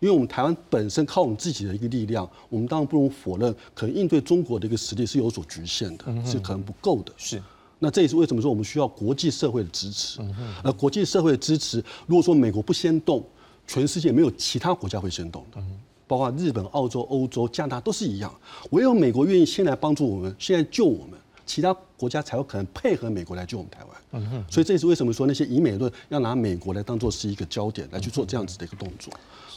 [0.00, 7.12] 因为我们台湾本身靠我们自己的一个力量，我们当然不容否认，可能应对中国的一个实力是有所局限的，是可能不够的。
[7.16, 7.40] 是，
[7.78, 10.18] 那这也是为什么说我们需要国际社会的支持。
[10.64, 13.24] 而国际社会的支持，如果说美国不先动，
[13.64, 15.62] 全世界没有其他国家会先动的，
[16.08, 18.34] 包括日本、澳洲、欧洲、加拿大都是一样。
[18.70, 24.44] 唯有美国愿意先来帮助我们，先来救我们，其他国家才有可能配合美国来救我们台湾。
[24.50, 29.12] 所以这也是为什么说那些以美论要拿美国来当做是一个焦点来去做这样子的一个动作。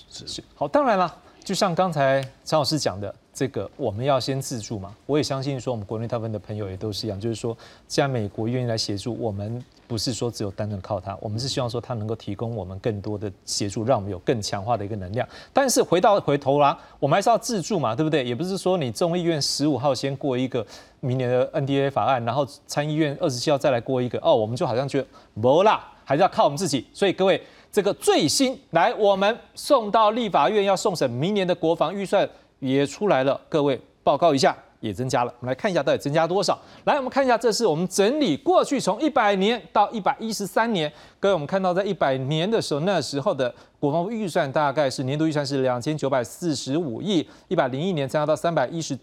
[0.10, 4.96] 是是好，当然了，就像刚才陈老师讲的，这个我们要先自助嘛。
[5.06, 15.28] 我也相信说，我们国内大部分的朋友也都是一样，就是说，既然美国愿意来协助，我们不是说只有单纯靠它，我们是希望说它能够提供我们更多的协助，让我们有更强化的一个能量。
[15.54, 18.24] 但是回到回头啦，我们还是要自助嘛，对不对？
[18.24, 20.66] 也不是说你众议院十五号先过一个
[21.00, 26.88] 明年的 NDA 法案，然后参议院二十七号再来过一个，哦，我们就好像觉得没啦，还是要靠我们自己。
[26.94, 27.42] 所以各位。
[27.72, 32.26] 这个最新来，我们送到立法院要送审明年的国防预算
[32.60, 35.34] 也出来了，各位报告一下，也增加了。
[35.40, 36.60] 我们来看一下到底增加多少。
[36.86, 48.98] 来，我们看一下，这是我们整理过去从一百年到一百一十三年，各位我们看到在一百年的时候，那时候的国防预算大概是年度预算是两千九百四十五亿，一百零一年增加到三百一十。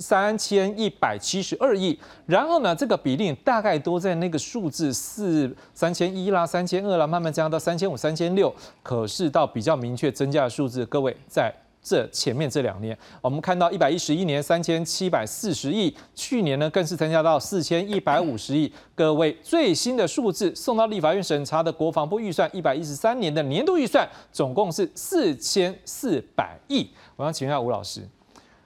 [0.00, 8.54] 三千一百七十二亿，然后呢，这个比例大概都在那个数字四三千一啦、三千二啦，慢慢增加到三千五、三千六。
[8.80, 18.70] 可是到比较明确增加的数字，各位在这前面这两年，我们看到一百一十一年三千七百四十亿，去年呢更是增加到四千一百五十亿。
[18.94, 26.88] 各位最新的数字送到立法院审查的国防部预算一百一十三年的年度预算总共是四千四百亿。
[27.16, 28.02] 我想请问一下吴老师。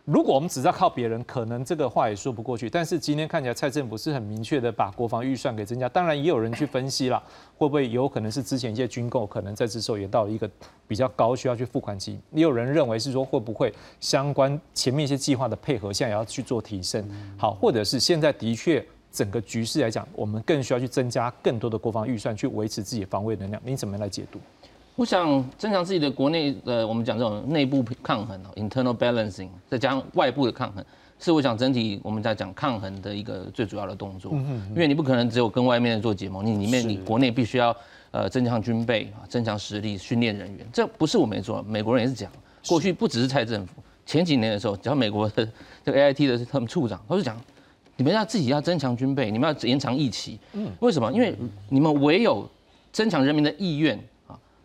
[0.04, 2.68] 如果我们只要靠别人，可能这个话也说不过去。
[2.68, 5.88] 但是今天看起来，蔡政府是很明确的把国防预算给增加。
[5.88, 7.22] 当然，也有人去分析了，
[7.56, 10.50] 会不会有可能是之前一些军购可能在这时候也到了一个
[10.88, 12.18] 比较高需要去付款期。
[12.32, 17.08] 也有人认为是说，会不会相关前面一些计划的配合，现在也要去做提升？
[17.38, 23.62] 好，或者是现在的确整个局势来讲，我们更需要去增加更多的国防预算去维持自己的防卫能量。
[23.64, 24.40] 你怎么来解读？
[24.94, 30.84] 我想增强自己的国内呃，我们讲这种内部抗衡 （internal balancing），再加上外部的抗衡，
[31.18, 34.32] 是我想整体我们在讲抗衡的一个最主要的动作。
[34.34, 37.74] 嗯因为你不可能只有跟外面做结盟，你里面你国内必须要
[38.10, 40.66] 呃增强军备啊，增强实力，训练人员。
[40.70, 42.30] 这不是我没做，美国人也是讲，
[42.68, 45.48] 过去不只是蔡政府，前几年的时候，只要美国的
[45.82, 47.40] 这个 A I T 的他们处长他就讲，
[47.96, 50.38] 你们要自己要增强军备，你们要延长役期。
[50.52, 51.10] 嗯，为什么？
[51.12, 51.34] 因为
[51.70, 52.46] 你们唯有
[52.92, 53.98] 增强人民的意愿。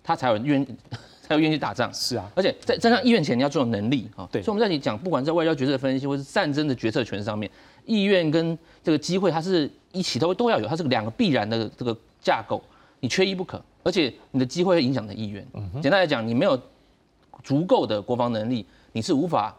[0.08, 0.66] 他才有愿，
[1.22, 1.94] 才有愿意打仗。
[1.94, 4.26] 是啊，而且在增强意愿前，你要做能力啊。
[4.32, 7.52] 对，所以我们在你讲，不管在外交决策分析，或是战争的决策权上面，
[7.86, 12.64] 意愿跟这个机会，它是一起都都要有，它是两个必然的这个架构，
[13.02, 13.62] 你缺一不可。
[13.84, 15.46] 而且你的机会会影响的意愿。
[15.82, 16.58] 简单来讲，你没有
[17.44, 19.54] 足够的国防能力，你是无法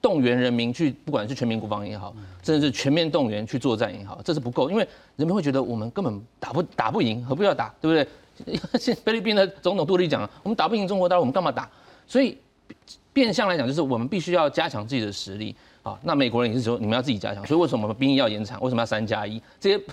[0.00, 8.08] 动员人民去，不管是全民国防也好，甚至是全面动员去作战也好，这是不够，因为人民会觉得我们根本打不打不赢，何必要打，对不对？
[8.78, 11.68] 现 菲律宾的总统杜立讲我们打不赢中国，大陆我们干嘛打？
[12.06, 12.36] 所以
[13.12, 15.98] 变相来讲，就是我们必须要加强自己的实力啊。
[16.02, 17.46] 那美国人也是说，你们要自己加强。
[17.46, 18.60] 所以为什么兵役要延长？
[18.62, 19.40] 为什么要三加一？
[19.60, 19.84] 这些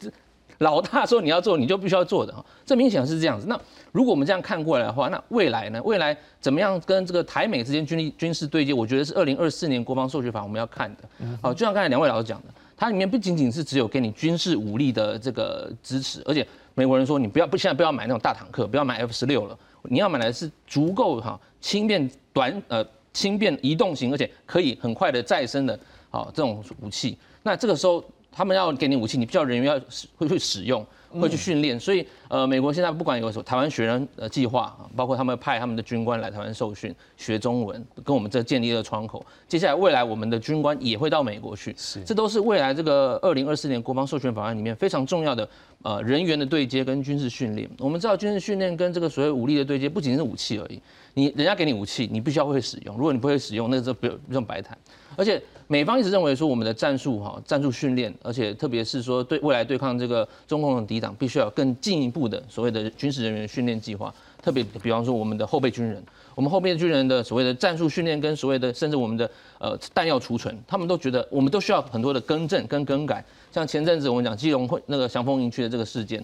[0.58, 2.44] 老大说你要做，你就必须要做的啊。
[2.64, 3.46] 这明显是这样子。
[3.48, 5.82] 那如果我们这样看过来的话，那未来呢？
[5.82, 8.72] 未来怎么样跟这个台美之间军力军事对接？
[8.72, 11.26] 我觉得是二零二四年国防授权法我们要看的。
[11.42, 16.46] 好，就像刚才两位老师讲的，它里面不仅仅是只有给你军事武力的这个支持，而且。
[16.74, 19.58] 美国人说：“你不要不现在不要买那种大坦克，不要买 F 十六了。
[19.84, 25.78] 你要买的是足够哈轻便短呃轻便移动型，而且可以很快的再生的
[26.10, 27.18] 啊这种武器。
[27.42, 29.80] 那这个时候他们要给你武器，你必须要人员要
[30.16, 30.84] 会去使用。”
[31.20, 39.24] 会去训练，所以呃，美国现在不管有什么台湾学人呃计划包括他们派他们的军官来台湾受训学中文，跟我们这建立了窗口。
[39.46, 45.48] 接下来未来我们的军官也会到美国去，是，这都是未来这个二零二四年国防授权法案里面非常重要的
[45.82, 47.68] 呃人员的对接跟军事训练。
[47.78, 50.80] 我们知道军事训练跟这个所谓武力的对接，不仅是武器而已，
[51.14, 54.76] 你人家给你武器，你必须要会使用，如果你不会使用，那这不不用白谈。
[55.14, 64.12] 而且美方一直认为说我们的战术哈，战术训练，而且特别是说对未来对抗这个中共的敌党，必须要更进一步的所谓的军事人员训练计划。
[64.42, 66.02] 特别比方说我们的后备军人，
[66.34, 73.24] 我们后备军人的所谓的战术训练跟所谓的甚至我们的呃弹药储存，他们都觉得我们都需要很多的更正跟更改。
[73.52, 76.22] 像前阵子我们讲基隆会那个祥丰营区的这个事件，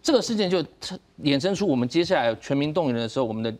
[0.00, 0.64] 这个事件就
[1.24, 3.52] 衍生出我们接下来全民动员的时候，我们的。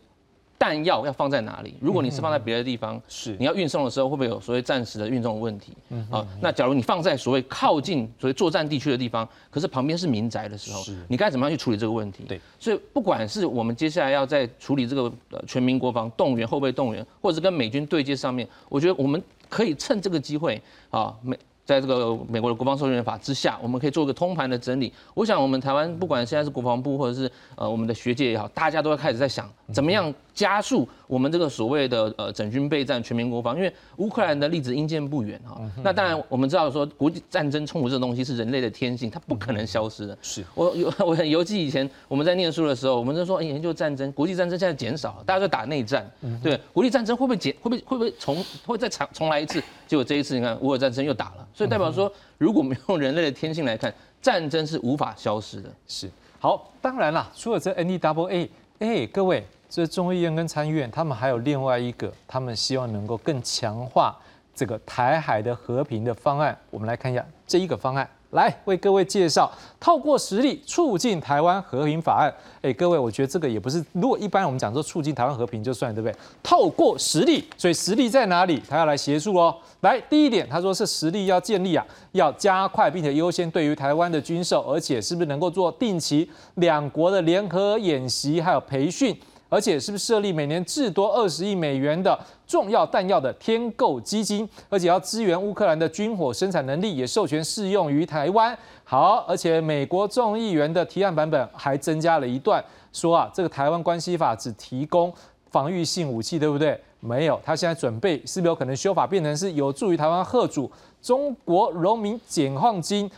[0.67, 1.75] 弹药要放在哪里？
[1.81, 5.73] 如果你是放在别的地方，是你要运送的时候会不会有所谓暂时的运送问题？
[5.91, 12.25] 嗯啊，那假如你放在所谓靠近所谓作战地区的地方，可是旁边是民宅的时候，你该怎么样去处理这个问题？
[12.27, 15.13] 对，所以不管是我们接下来要在处理这个
[15.47, 21.39] 全民国防动员、后备动员，或者是跟美军对接上面，我觉得我们可以趁这个机会啊，美。
[21.67, 24.93] 在这个美国的国防授权法之下，我们可以做一个通盘的整理。
[25.15, 33.57] 我想，我们台湾不管现在是国防部或者是呃我们的学界也好，大家都要开始在想，怎么样加速我们这个所谓的呃整军备战、全民国防。
[33.57, 35.59] 因为乌克兰的例子应见不远哈。
[35.83, 40.17] 那当然，我们知道说国际战争冲突这东西是人类的天性，它不可能消失的。
[40.21, 46.09] 是我 有我很犹记以前我们在念书的时候，我们就说研究战争，国际战争现在减少，大家都打内战。
[46.43, 47.55] 对，国际战争会不会减？
[47.63, 49.63] 会不会会不会重会再重重来一次？
[49.87, 55.73] 结果这一次你看乌尔战争又打了，所以代表说，如果我们用人类的天性来看，战争是无法消失的。
[55.89, 64.17] 是好，当然啦，除了这 N E W A，哎，各位，这众议院跟参议院，他们还有另外一个，他们希望能够更强化
[64.55, 66.57] 这个台海的和平的方案。
[66.71, 68.09] 我们来看一下这一个方案。
[68.31, 72.33] 来为各位介绍，透过实力促进台湾和平法案。
[72.61, 76.15] 哎，各位，我觉得这个也不是，如果一般我们讲说促进台湾和平就算，对不对？
[76.43, 78.61] 透过实力，所以实力在哪里？
[78.69, 79.57] 他要来协助哦。
[79.81, 89.17] 来，第一点，他说是实力要建立啊，要加快并且优先对于台湾的军售，而且是不是能够做定期两国的联合演习还有培训。
[89.57, 94.47] 而且是不是设立每年至多二十亿美元的重要弹药的天购基金？
[94.69, 98.55] 而且要支援乌克兰的军火生产能力，也授权适用于台湾。
[98.85, 105.11] 好，而且美国众议员的提案版本还增加了一段，说啊，这个台湾关系法只提供
[105.51, 106.79] 防御性武器，对不对？
[107.01, 113.11] 没有，他现在准备是不是有可能修法变成是有助于台湾贺主中国农民解放军？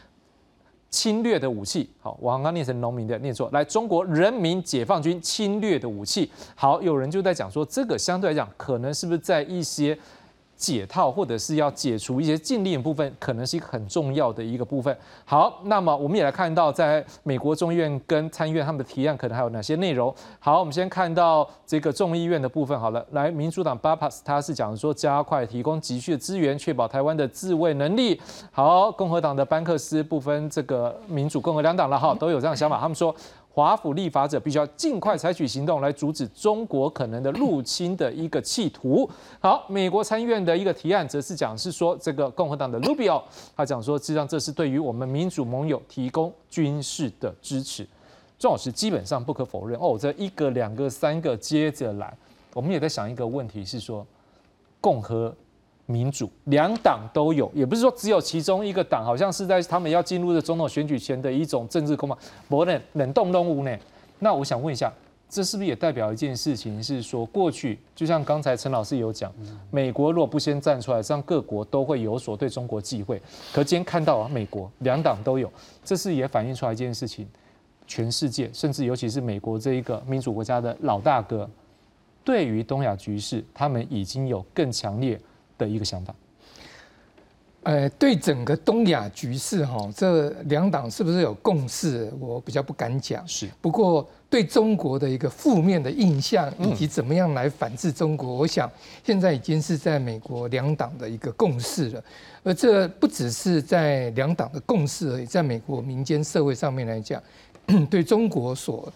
[0.91, 9.99] 侵略的武器，好，我刚刚念成农民的，念错，来，中国人民解放军侵略的武器，好，有人就在讲说，这个相对来讲，可能是不是在一些。
[10.59, 14.95] 解套或者是要解除一些禁令部分，可能是一个很重要的一个部分。
[15.25, 20.13] 好，那么我们也来看到，在美国众议院跟参议院他们的提案可能还有哪些内容。
[20.41, 22.79] 好，我们先看到这个众议院的部分。
[22.79, 28.21] 好了，来，民主党 Bapas 他是讲说加快提供急需的资源，确保台湾的自卫能力。
[28.51, 32.79] 好，共和党的班克斯不分这个民主共和两党了哈，都有这样的想法。
[32.81, 33.15] 他们说。
[33.59, 39.11] 华府立法者必须要尽快采取行动来阻止中国可能的入侵的一个企图。
[39.41, 43.21] 好，美国参议院的一个提案则是讲是说，这个共和党的 Rubio
[43.57, 47.85] 他讲说，实际上这是对于我们民主盟友提供军事的支持。
[48.39, 52.17] 钟老师基本上不可否认哦，这一个、两个、三个接着来，
[52.55, 54.07] 我们也在想一个问题是说，
[54.81, 55.35] 共和。
[55.91, 63.75] 民主两党都有，也不是说只有其中一个党，好像是在他们要进入的总统选举前的一种政治攻防，不冷冷冻动物呢？
[64.19, 64.93] 那我想问一下，
[65.31, 69.33] 这是不是也代表一件事情，是说过去就像刚才陈老师有讲，
[69.71, 73.19] 美国若不先站出来，让各国都会有所对中国忌讳。
[73.55, 75.51] 可今天看到啊，美国两党都有，
[75.83, 77.27] 这是也反映出来一件事情，
[77.87, 81.49] 全世界甚至尤其是美国这一个民主国家的老大哥，
[82.23, 85.19] 对于东亚局势，他们已经有更强烈。
[85.59, 86.15] 的一个想法，
[87.65, 92.11] 呃，对整个东亚局势哈，这两党是不是有共识？
[92.19, 93.27] 我比较不敢讲。
[93.27, 98.71] 是，不过对中国的一个负面的印象，以及怎么样来反制中国，我想
[99.05, 102.03] 现在已经是在美国两党的一个共识了。
[102.45, 107.21] 而这不只是在两党的共识而已，在美国民间社会上面来讲，
[107.91, 108.91] 对中国所。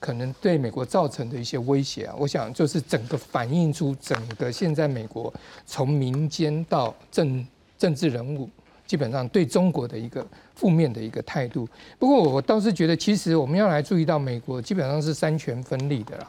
[0.00, 5.32] 可能对美国造成的一些威胁啊，我想就是整个反映出整个现在美国
[5.66, 7.46] 从民间到政
[7.78, 8.48] 政治人物，
[8.86, 11.68] 基本上对中国的一个负面的一个态度。
[11.98, 16.26] 不过我倒是觉得，其实我们要来注意到，美国基本上是三权分立的啦，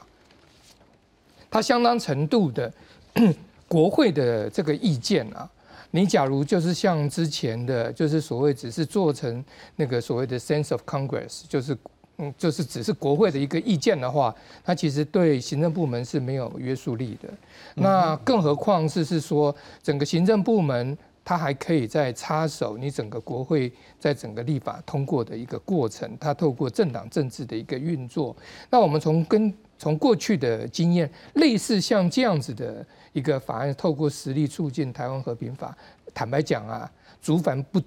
[1.50, 2.72] 它相当程度的
[3.70, 5.50] 国会的这个意见啊，
[5.92, 9.42] 你假如就是像之前的，就是所谓只是做成
[9.78, 11.78] 那个所谓的 sense of Congress，就是。
[12.22, 17.28] 嗯，就是只是国会的一个意见的话，它其实对行政部门是没有约束力的。
[17.74, 20.96] 那更何况是是说，整个行政部门
[21.26, 28.36] 它还可以在插手你整个国会在整个立法通过的一个过程，它透过政党政治的一个运作。
[28.70, 35.76] 那我们从跟从过去的经验，类似像这样子的一个法案，透过实力促进台湾和平法，
[36.14, 37.82] 坦白讲啊，竹凡不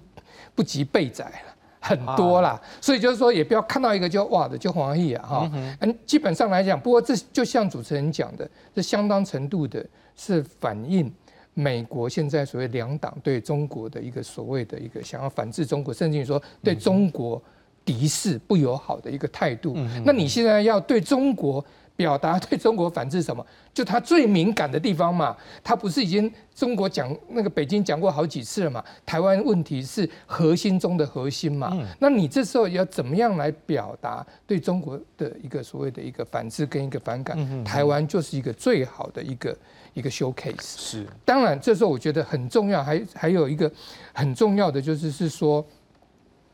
[0.53, 1.54] 不及备载了。
[1.85, 11.13] 很多啦，所以就是说，也不要看到一个就哇的就黄奕啊哈，嗯，基本上来讲，不过这就像主持人讲的，这相当程度的是反映
[11.53, 17.41] 美国现在所谓两党对中国的一个所谓的一个想要反制中国，甚至于说对中国
[17.85, 19.77] 敌视不友好的一个态度。
[20.03, 21.63] 那你现在要对中国？
[21.95, 23.45] 表达对中国反制什么？
[23.73, 25.35] 就他最敏感的地方嘛。
[25.63, 28.83] 他不是已经中国讲那个北京讲过好几次了嘛？
[29.05, 31.75] 台湾问题是核心中的核心嘛。
[31.99, 37.63] 那你这时候要怎么样来表达对中国的一个所谓的一个反制跟一个反感？
[37.63, 39.57] 台湾就是一个最好的一个
[39.93, 40.55] 一个 showcase。
[40.77, 41.05] 是。
[41.25, 43.69] 当然，这时候我觉得很重要，还还有一个
[44.13, 45.65] 很重要的就是是说，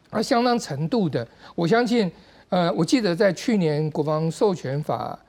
[0.09, 2.11] 而相当程度的，我相信，
[2.49, 5.19] 呃，我记得在去年国防授权法。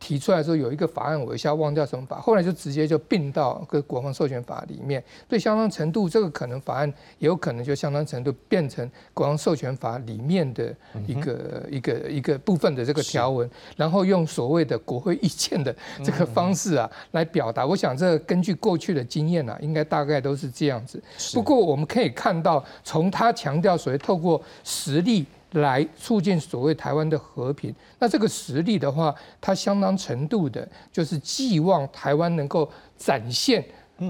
[0.00, 5.04] 提出来说有一个法案，我一下忘掉什么法，后来就直接就并到个国防授权法里面。
[5.28, 6.88] 对相当程度，这个可能法案
[7.18, 10.74] 也有可能就相当程度变成国防授权法里面的
[11.06, 17.66] 一个一个一个部分的这个条文，然后用所谓的国会意见的这个方式啊来表达。
[17.66, 21.00] 我想这根据过去的经验啊，应该大概都是这样子。
[21.34, 25.26] 不过我们可以看到，从他强调所谓透过实力。
[25.52, 33.64] 来促进所谓台湾的和平，那这个实力的话，它相当程度的，就是寄望台湾能够展现，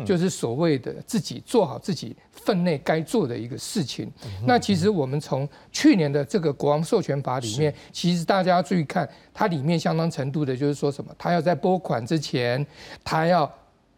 [0.05, 4.11] 就是所谓的自己做好自己分内该做的一个事情。
[4.45, 12.65] 那其实我们从去年的这个国王授权法里面，其实大家注意看，它里面相当程度的就是说什么，它要在拨款之前，
[13.03, 13.51] 它要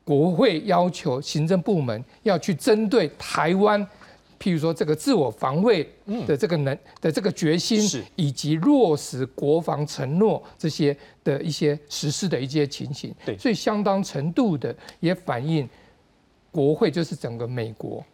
[0.05, 3.85] 国会要求行政部门要去针对台湾。
[4.43, 5.89] 譬如说，这个自我防卫
[6.27, 7.81] 的这个能的这个决心，
[8.17, 15.69] 以及落实国防承诺这些的一些实施的一些情形，对，所以相当程度的也反映
[16.51, 18.05] 国会就是整个美国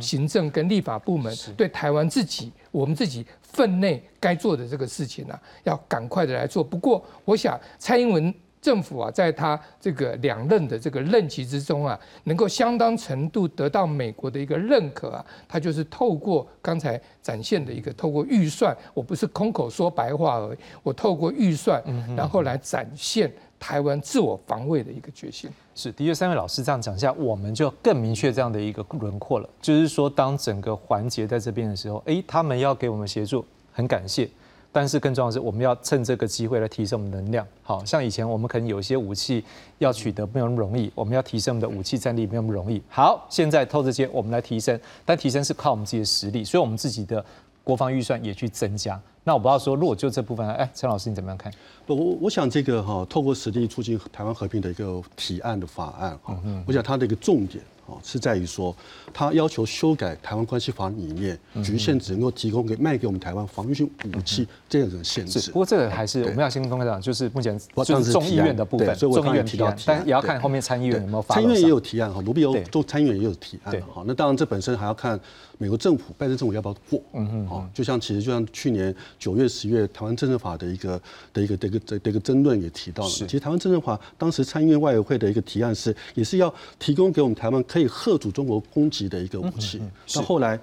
[0.00, 6.64] 行政跟立法部门对台湾自己我们自己分内该做的这个事情呢，要赶快的来做。
[6.64, 8.34] 不过，我想蔡英文。
[8.66, 21.80] 政府啊，在他这个两任的这个任期之中啊，能够相当程度得到美国的一个认可啊，他就是透过刚才展现的一个透过预算，我不是空口说白话而已，我透过预算，
[22.16, 25.48] 然后来展现台湾自我防卫的一个决心。
[25.76, 29.48] 是，的确，三位老师这样讲一下，我们就更明确这样的一个轮廓了。
[29.60, 34.28] 就是说，当整个环节在这边的时候，哎，他们要给我们协助，很感谢。
[34.76, 37.46] 但是更重要的是，我们要趁这个机会来提升我们能量。
[37.62, 39.42] 好像以前我们可能有一些武器
[39.78, 42.82] 要取得没有那么容易，我们要提升我们的武器战力没有那么容易。
[42.90, 47.24] 好，现在透这些我们来提升，但提升是靠我们自己的实力，所以我们自己的
[47.64, 49.00] 国防预算也去增加。
[49.24, 51.50] 那我不知道说，如果就这部分，哎，陈老师你怎么样看？
[51.86, 57.64] 不，我我想这个哈，透过实力促进台湾和平的一个提案的法案哈，我想它的一个重点。
[57.86, 58.74] 哦，是在于说，
[59.12, 65.50] 他要求修改《台湾关系法》里面局限只能够提供给卖给我们台湾防御性武器这样的限制。
[65.50, 71.36] 不过这个还是我们要先跟大家讲，就是目前就是众议院的部分，众议院提到，但也要看后面参议院有没有发。
[71.36, 74.02] 参议院也有提案哈，卢比欧做参议院也有提案哈。
[74.06, 75.18] 那当然这本身还要看。
[75.58, 77.00] 美国政府、拜登政府要不要过？
[77.14, 81.00] 嗯嗯，哦，就像其实就像去年九月、十月台湾政治法的一个
[81.32, 83.08] 的一个的一个的一个争论也提到了。
[83.08, 89.78] 其实台湾政治法当时参议院外委会的一个提案是，也是要提供给我们台湾可以吓阻中国攻击的一个武器。
[90.14, 90.58] 但后来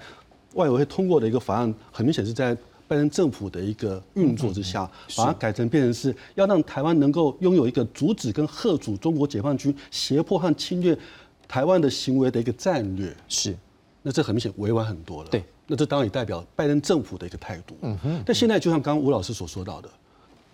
[0.55, 2.55] 外委会通过的一个法案，很明显是在
[2.87, 10.97] 拜登政府的一个运作之下，把它改成变成是要让台湾能够拥有一个阻止跟吓阻中国解放军胁迫和侵略
[11.47, 13.15] 台湾的行为的一个战略。
[13.29, 13.55] 是。
[14.01, 15.29] 那这很明显委婉很多了。
[15.29, 17.77] 对，那这当然也代表拜登政府的一个态度。
[17.81, 18.23] 嗯哼。
[18.25, 19.89] 但现在就像刚刚吴老师所说到的，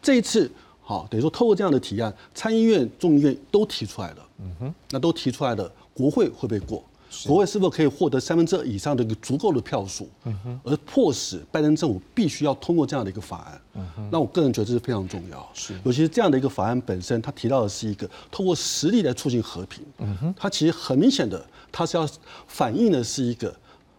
[0.02, 0.52] 这一次
[0.82, 4.18] 好，等于说透过这样的提案，参议院、众议院都提出来了。
[4.40, 4.76] 嗯哼。
[4.92, 6.82] 那都提出来了，国会会不会过？
[7.26, 10.08] 国会是否可以获得三分之二以上的一个足够的票数？
[10.24, 10.60] 嗯哼。
[10.64, 13.62] 而迫使拜登政府必须要通过这样的一个法案。
[13.74, 14.10] 嗯哼。
[14.12, 15.50] 那我个人觉得这是非常重要。
[15.54, 15.74] 是。
[15.84, 19.84] 尤其是这样的一个法案本身，它提到的是一个通过实力来促进和平。
[19.98, 20.36] 嗯哼。
[20.38, 21.44] 它其实很明显的。
[21.72, 22.08] 它是要
[22.48, 23.54] 反映的是一个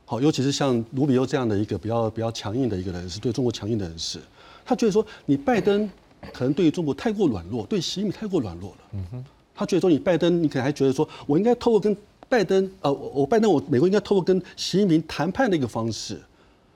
[0.05, 4.19] 好，尤其是像卢比欧这样的一个比较比较强硬的一个人士，对中国强硬的人士，
[4.65, 5.89] 他觉得说你拜登
[6.33, 9.25] 可能对于中国太过软弱，对习近平太过软弱了。
[9.61, 11.95] 他觉得说你拜登，你可能还觉得说我应该透过跟
[12.31, 16.19] 拜登，呃，我拜登，我美国应该透过跟习近平谈判的一个方式，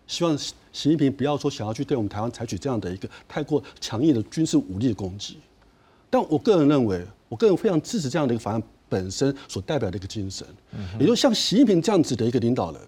[0.07, 0.53] 希望习
[0.91, 5.39] 近平不要说想要去对我们台湾采取这样的一个太过强硬的军事武力的攻击。
[6.11, 8.62] 但我个人认为，我个人非常支持这样的一个法案。
[8.87, 10.47] 本身所代表的一个精神，
[11.01, 12.80] 也就像习近平这样子的一个领导人，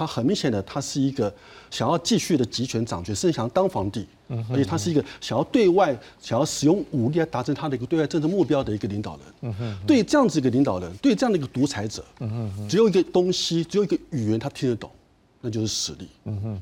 [0.00, 1.30] 他很明显的，他是一个
[1.70, 4.06] 想要继续的集权掌权，甚至想要当皇帝，
[4.50, 9.76] 而且他是一个想要对外想要使用武力来达成他的一个对外政治目标的一个领导人。
[9.86, 12.02] 对这样子一个领导人，对这样的一个独裁者，
[12.66, 14.90] 只有一个东西，只有一个语言他听得懂，
[15.42, 16.08] 那就是实力。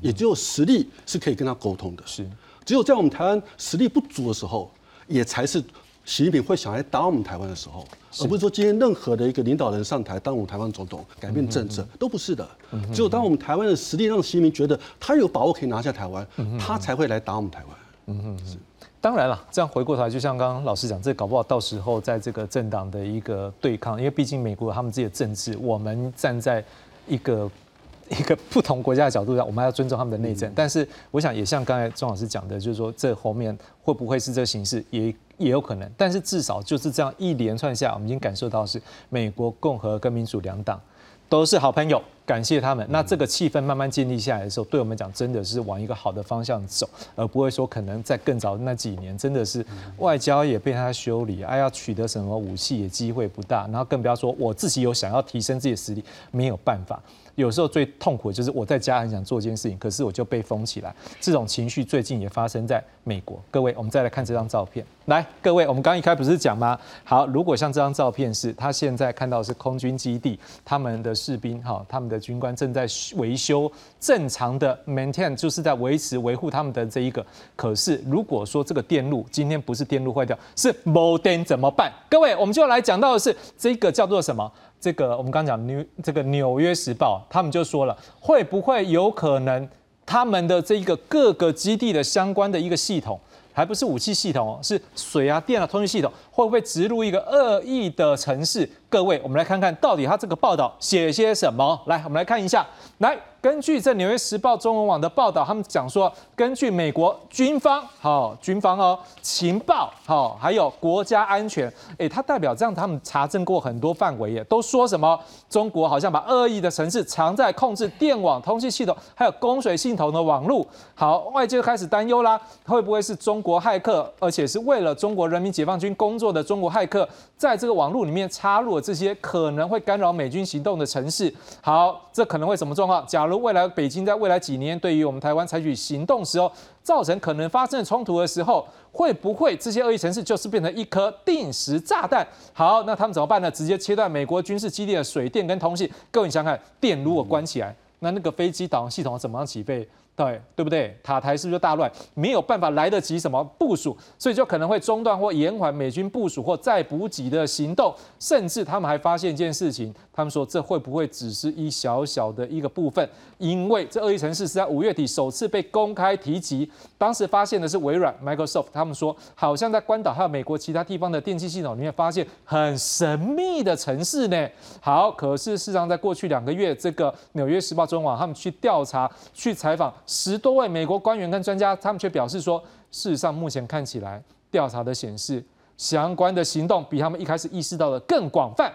[0.01, 2.03] 也只有实力是可以跟他沟通的。
[2.05, 2.29] 是，
[2.65, 4.69] 只有在我们台湾实力不足的时候，
[5.07, 5.63] 也才是。
[6.09, 7.85] 习近平会想来打我们台湾的时候，
[8.19, 12.49] 而不是说今天任何的一个领导人上台当我们台湾总统改变政策都不是的。
[12.91, 16.25] 只有当我们台湾的实力让习近平觉得他有把握可以拿下台湾，
[16.59, 17.77] 他才会来打我们台湾。
[18.07, 18.57] 嗯哼，是。
[18.99, 26.65] 当然了，这样回过头来，就像刚刚老师讲，这搞不好到时候在这个政党的一个对抗，因为毕竟美国他们自己的政治，我们站在
[27.07, 27.47] 一个
[28.09, 30.51] 一个不同国家的角度上，我们要尊重他们的内政。
[30.55, 35.13] 但是我想也像刚才钟老师讲的，就是说这后面会不会是这个形式也。
[35.39, 38.79] 也有可能，但是至少就是这样一连串下，我们已经感受到是
[39.09, 40.79] 美国共和跟民主两党
[41.27, 42.85] 都是好朋友，感谢他们。
[42.89, 49.65] 那这个气氛慢慢建立下来的时候，对我们讲真的是往一个好的方向走，而不会说可能在更早那几年真的是
[49.97, 57.01] 外交也被他修理，哎，要取得什么武器也机会不大，然后更不要说我自己有想要提升自己的实力，没有办法。
[57.39, 60.93] 有时候最痛苦的就是我在家很想做一件事情，可是我就被封起来。
[61.21, 63.41] 这种情绪最近也发生在美国。
[63.49, 64.85] 各位，我们再来看这张照片。
[65.05, 66.77] 来，各位，我们刚一开不是讲吗？
[67.03, 72.85] 好，如果像这张照片是，他现在看到是空军基地，他们的士兵哈，他们的军官正在
[73.15, 77.25] 维修正常的 maintain，就是在维持维护他们的这一个。
[77.55, 81.91] 可是如果说这个电路今天不是电路坏掉，是没电怎么办？
[82.09, 84.51] 各位，我们就来讲到的是这个叫做什么？
[84.79, 89.67] 这个我们刚讲纽这个纽约时报，他们就说了，会不会有可能
[90.05, 93.19] 他们的这一个各个基地的相关的一个系统，
[93.51, 98.67] 还不是武器系统，是水啊、电啊、通讯系统，会不会植入一个恶意的城市？
[98.87, 101.77] 各位，我们来看看到底他这个报道写些什么。
[101.85, 102.65] 来，我们来看一下，
[102.99, 103.17] 来。
[103.41, 115.17] 根据这《纽约时报》中文网的报道，他们讲说，根据美国军方，好军方哦，情报，好还有国家安全，哎，他代表这样，他们查证过很多范围耶，都说什么？
[115.49, 120.67] 中国好像把恶意的城市藏在控制电网、通信系统，还有供水系统的网络。
[120.93, 127.07] 好，外界开始担忧啦，会不会是中国骇客，而且是为了中国人民解放军工作的中国骇客，
[127.37, 131.33] 在这个网络里面插入了这些可能会干扰美军行动的城市？
[131.61, 133.05] 好，这可能会什么状况？
[133.07, 136.51] 假如未来北京在未来几年对于我们台湾采取行动时候，
[136.81, 142.27] 造成可能发生的冲突的时候，会不会这些恶意城市就是变成一颗定时炸弹？
[142.53, 143.49] 好，那他们怎么办呢？
[143.51, 145.89] 直接切断美国军事基地的水电跟通信。
[146.11, 149.87] 各位想想看，电如果关起来，那那个飞机导航系统怎么样起飞？
[150.25, 150.97] 对对不对？
[151.01, 151.89] 塔台是不是大乱？
[152.13, 157.95] 没有办法来得及什么部署，所以就可能会中断或延缓美军部署或再补给的行动。
[158.19, 163.09] 甚至他们还发现一件事情，他们说这会不会只是一小小的一个部分？
[163.37, 174.49] 因为这恶意城市是在五月底首次被公开提及，当时发现的是微软 Microsoft，他们说好像在关岛还有美国其他地方的电气系统里面发现很神秘的城市呢。
[174.81, 179.93] 好，可是事实上在过去两个月，这个纽约时报中网他们去调查、去采访。
[180.05, 182.61] 十多位美国官员跟专家，他们却表示说，
[182.91, 185.41] 事实上目前看起来，调查的显示，
[185.77, 188.69] 相关的行动比他们一开始意识到的更广泛，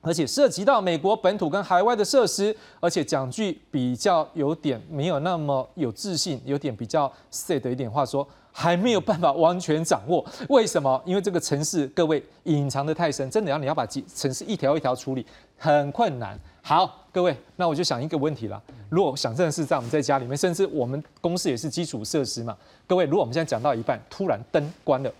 [0.00, 10.24] 而且涉及到美国本土跟海外的设施，而且讲句比较有点没有那么有自信，有点比较 sad 的一点话说，还没有办法完全掌握。
[10.48, 11.02] 为什么？
[11.04, 15.26] 因为这个城市各位隐藏的太深，真的要你要把城市一条一条处理，
[15.56, 16.38] 很困难。
[16.62, 18.62] 好，各位，那我就想一个问题了。
[18.88, 22.56] 如果想真的是在我们在家里面，甚至我们公司也是基础设施嘛。
[22.86, 25.10] 各位，如果我们现在讲到一半，突然灯关了，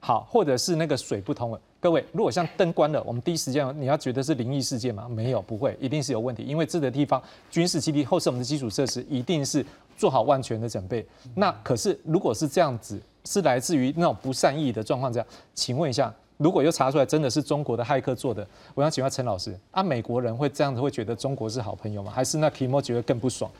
[0.00, 5.08] 好，或者是那个水不通了，各位，如果像灯关了，我们第一时间你要觉得是灵异事件吗？
[5.08, 9.64] 没有，不会，一定是有问题，因为这个地方军事基地或是我们的基础设施，一定是
[9.96, 11.06] 做好万全的准备。
[11.34, 16.12] 那可是如果是这样子，是来自于那种不善意的状况，这样，请问一下。
[16.38, 22.12] 如果又查出来真的是中国的骇客做的，我想请问陈老师，啊，美国人会这样子会觉得中国是好朋友吗？
[22.14, 23.50] 还是那 Kimo 觉得更不爽？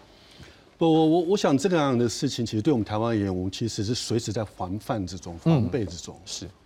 [0.76, 6.14] 不，我我我想这个样的事情，其实对我们台湾而言，我们其实是随时在防范之中、防备之中。
[6.26, 6.46] 是，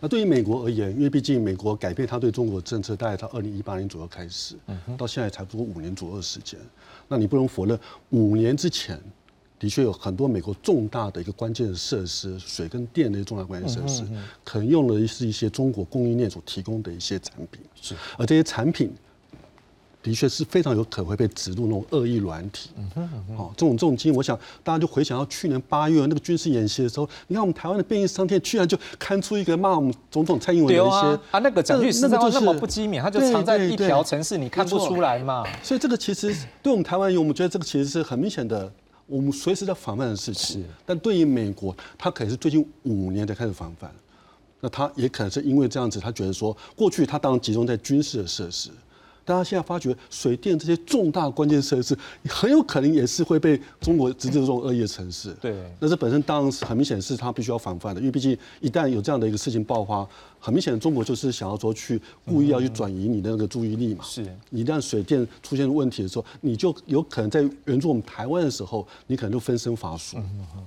[0.00, 4.54] 那对于美国而言，因为毕竟美国改变它对中国政策，大概到二零一八年左右开始，
[4.96, 6.58] 到现在才不过五年左右的时间。
[7.08, 7.78] 那你不能否认，
[8.10, 9.00] 五年之前。
[9.60, 14.04] 的确有很多美国重大的一个关键的设施，水跟电的重大关键设施，
[14.44, 17.60] 可能用的是一些中国供应链所提供的一些产品。
[17.74, 18.92] 是，而这些产品
[20.08, 22.70] 的的确是非常有可能会被植入那种恶意软体。
[23.36, 35.44] 哦，这种这种经验，我想大家就回想到去年八月那个军事演习的时候，你看我们台湾的便利商店居然就刊出一个骂我们总统蔡英文的一些啊，那个讲句实在话那么不机敏，他就藏在一条城市，你看不出来嘛。
[35.62, 38.72] 所以这个其实 对我们台湾人，我们觉得这个其实是很明显的，
[39.06, 40.64] 我们随时在防范的事情。
[40.86, 43.90] 但对于美国，他可能是最近五年才开始防范。
[44.60, 48.70] 那他也可能是因为这样子，他觉得说，过去他当然集中在军事的设施。
[49.28, 51.94] 但他现在发觉水电这些重大关键设施，
[52.26, 55.34] 很有可能也是会被中国直接这种恶意的城市。
[55.38, 60.08] 对，那这本身当然是很明显是他必须要防范的，因为毕竟一旦有这样的一个事情爆发。
[60.40, 64.04] 很明显，中国就是想要说去故意要去转移你的那个注意力嘛。
[64.04, 70.16] 是，一旦水电出现问题的时候，你就有可能在援助我们台湾的时候，你可能就分身乏术。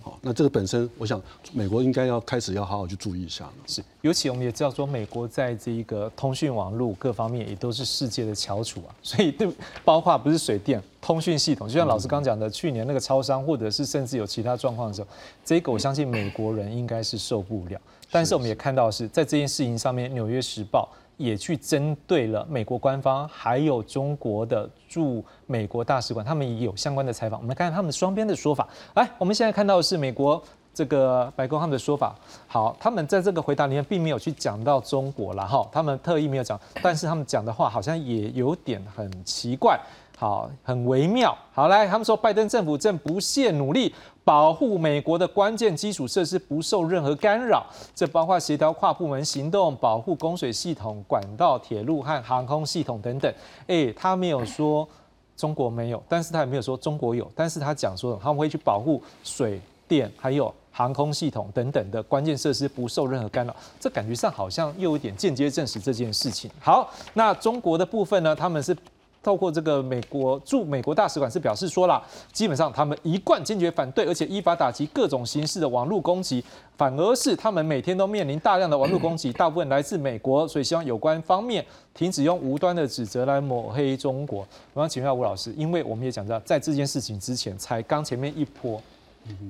[0.01, 1.21] 好，那这个本身，我想
[1.53, 3.53] 美国应该要开始要好好去注意一下了。
[3.65, 8.91] 是，尤其我们也知道说，美国在这一个通讯网络各方面也都是世界的翘楚啊。
[9.01, 9.49] 所以，对，
[9.85, 15.07] 包括不是水电、通讯系统，就像老师刚讲的，去年那个超商，或者是甚至有其他状况的时候，
[15.45, 17.79] 这个我相信美国人应该是受不了。
[18.11, 27.39] 但是我们也看到是在这件事情上面，《纽约时报》也去针对了美国官方，还有中国的驻美国大使馆，他们也有相关的采访。
[27.39, 28.67] 我们来看看他们双边的说法。
[28.95, 30.43] 来，我们现在看到的是美国
[30.73, 32.15] 这个白宫他们的说法。
[32.47, 39.79] 好，他们在这个回答里面并没有去讲到中国了哈，他们特意没有讲，但是他们讲的话好像也有点很奇怪，
[40.17, 41.37] 好，很微妙。
[41.53, 43.93] 好，来，他们说拜登政府正不懈努力。
[44.23, 47.65] 保护美国的关键基础设施不受任何干扰，
[47.95, 53.33] 这包括协调跨部门行动、保护供水系统、管道、铁路和航空系统等等。
[53.65, 54.87] 哎，他没有说
[55.35, 63.55] 中国没有，但是他也没有说中国有，但是他讲说他们会去保护水电还有航空系统等等的关键设施不受任何干扰。
[63.79, 66.49] 这感觉上好像又有点间接证实这件事情。
[66.59, 68.35] 好，那中国的部分呢？
[68.35, 68.75] 他们是。
[69.23, 72.03] 透过这个美国驻美国大使馆是表示说了，
[72.33, 76.43] 基本上他们一贯坚决反对，而且依法打击各种形式的网络攻击，
[76.75, 81.63] 反而是他们每天都面临大量的网络攻击， 大部分来自美国，所以希望有关方面
[81.93, 84.39] 停止用无端的指责来抹黑中国。
[84.73, 88.81] 我想请问下吴老师，因为我们也讲到，在这件事情之前，才刚前面一波，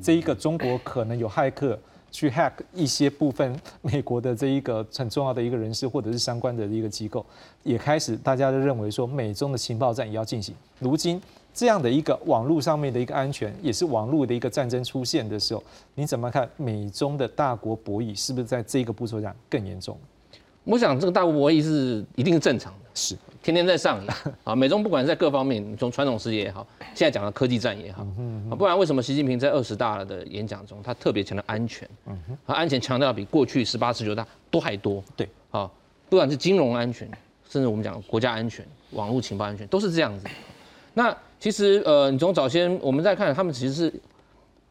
[0.01, 1.77] 这一个中国可能有骇客。
[2.13, 7.25] 去 hack 一些部分美国的这一个很重要的一个人士，或者是相关的一个机构，
[7.63, 10.53] 也开始大家都认为说美中的情报战也要进行。
[10.79, 11.21] 如今
[11.53, 15.63] 这样的一个网络上面的一个安全，也是网络的一个战争出现的时候，
[15.95, 19.97] 你怎么看美中的大国博弈是不是在这个步骤上更严重？
[20.65, 23.15] 我想这个大国博弈是一定是正常的，是。
[23.41, 24.13] 天天在上 演
[24.43, 24.55] 啊！
[24.55, 28.03] 美中不管在各方面，从传统事业也好，现在讲的科技战也好，
[28.49, 31.89] 啊，不然为什么习近平在二十大的演讲中，他特别强调安全，
[32.45, 35.03] 啊，安全强调比过去十八、十九大都还多。
[35.15, 35.69] 对，啊，
[36.09, 37.09] 不管是金融安全，
[37.49, 40.27] 甚至我们讲国家安全、网络情报安全，都是这样子。
[40.93, 43.93] 那其实，呃，你从早先我们在看，他们其实是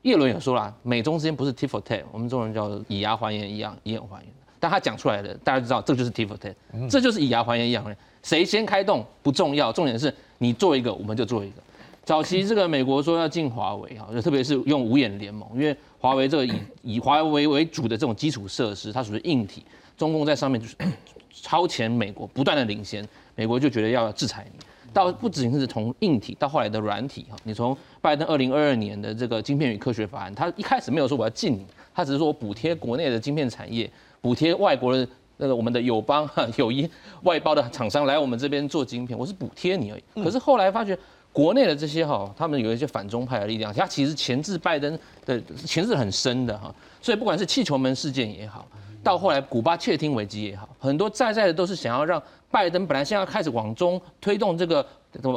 [0.03, 4.29] 叶伦也说了，美中之间不是 tit for tat，我们中文叫以牙还牙一样，以眼还眼。
[4.61, 6.55] 但他讲出来的，大家就知道，这就是 tit for tat，
[6.89, 7.85] 这就是以牙还眼一样。
[8.23, 11.57] 谁先开动不重要，重点是你做一个，我们就做一个。
[12.05, 16.53] 早期这个美国说要进华为哈，就特别是用五眼联盟，因为华为这个以
[16.97, 19.62] 以华为为主的这种基础设施，它属于硬体，
[19.97, 20.75] 中共在上面就是
[21.31, 23.07] 超前美国，不断的领先，
[23.37, 24.59] 美国就觉得要制裁你。
[24.93, 31.64] 到不仅是从硬体，到后来的软体哈，你从拜登二零二二年的这个晶片与科学法案，他一开始没有说我要禁你，
[31.95, 33.89] 他只是说我补贴国内的晶片产业，
[34.21, 35.07] 补贴外国的。
[35.41, 36.88] 那个我们的友邦哈友谊
[37.22, 40.22] 外包的厂商来我们这边做晶片，我是补贴你而已。
[40.22, 40.97] 可是后来发觉
[41.32, 46.72] 国内的这些哈，他们有一些反中派的力量，他其实钳制拜登的钳制很深的哈。
[47.01, 48.66] 所以不管是气球门事件也好，
[49.03, 54.86] 到后来古巴窃听危机也好，很多在在的都是想要让拜登本来现在开始往中推动这个。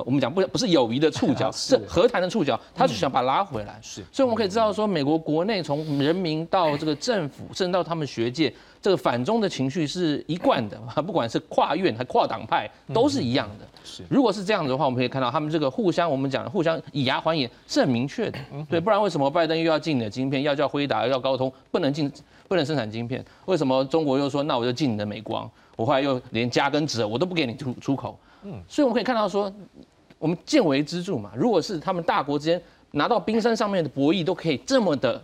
[0.06, 3.80] 我们讲不不是友谊的触角， 是和谈的触角，他是想把它拉回来。
[3.82, 8.54] 是，所以我们可以知道说，美国国内从人民到这个政府，甚至到他们学界，
[8.84, 13.66] 这个反中的情绪是一贯的， 不管是跨院还跨党派，都是一样的。
[13.86, 18.38] 是，如果是这样子的话，我们可以看到他们这个互相，我们讲互相以牙还牙是很明确的。
[18.70, 22.12] 对，不然为什么拜登又要禁你的晶片，要叫辉达要高通不能进
[22.50, 23.24] 不能生产晶片？
[23.46, 25.50] 为什么中国又说那我就禁你的美光？
[25.78, 28.20] 我后来又连加跟值我都不给你出出口。
[28.44, 29.50] 嗯，所以我们可以看到说，
[30.20, 31.32] 我们见微知著嘛。
[31.38, 32.62] 如果是他们大国之间
[32.92, 35.24] 拿到冰山上面的博弈都可以这么的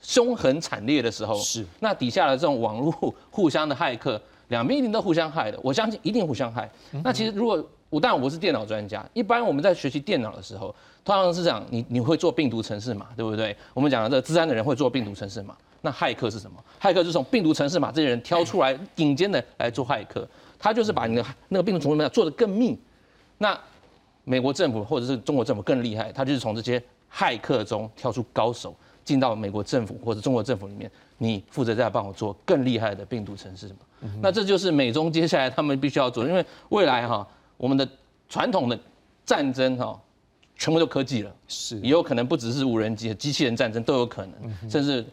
[0.00, 5.58] 凶狠惨烈的时候，是那底下的这种网络互相的骇客，两边一定都互相害的。
[5.62, 6.70] 我相信一定互相害。
[7.04, 10.74] 那其实如果我当然我是电脑专家，一般我们在学习电脑的时候，
[11.04, 13.56] 通常是讲你你会做病毒程式嘛，对不对？
[13.74, 16.56] 我们讲的这个自然的人会做病毒程式嘛，那骇客是什么？
[16.80, 20.26] 骇客就是从病毒程式嘛这些人挑出来顶尖的来做骇客。
[20.62, 22.78] 他就是把你的那个病毒从里面做的更密，
[23.38, 23.58] 那
[24.24, 26.80] 美国政府或者是中国政府更厉害，他就是从这些
[27.10, 34.10] 骇客中挑出高手，进到美国政府或者中国政府里面，你负责再帮我做更厉害的病毒城市嘛？
[34.22, 37.26] 那这就是美中接下来他们必须要做，因为未来哈，
[37.56, 37.86] 我们的
[38.28, 38.78] 传统的
[39.24, 40.00] 战争哈，
[40.56, 45.04] 全部都科技了，是也有可能不只是无人机、机器人战争都有可能，甚至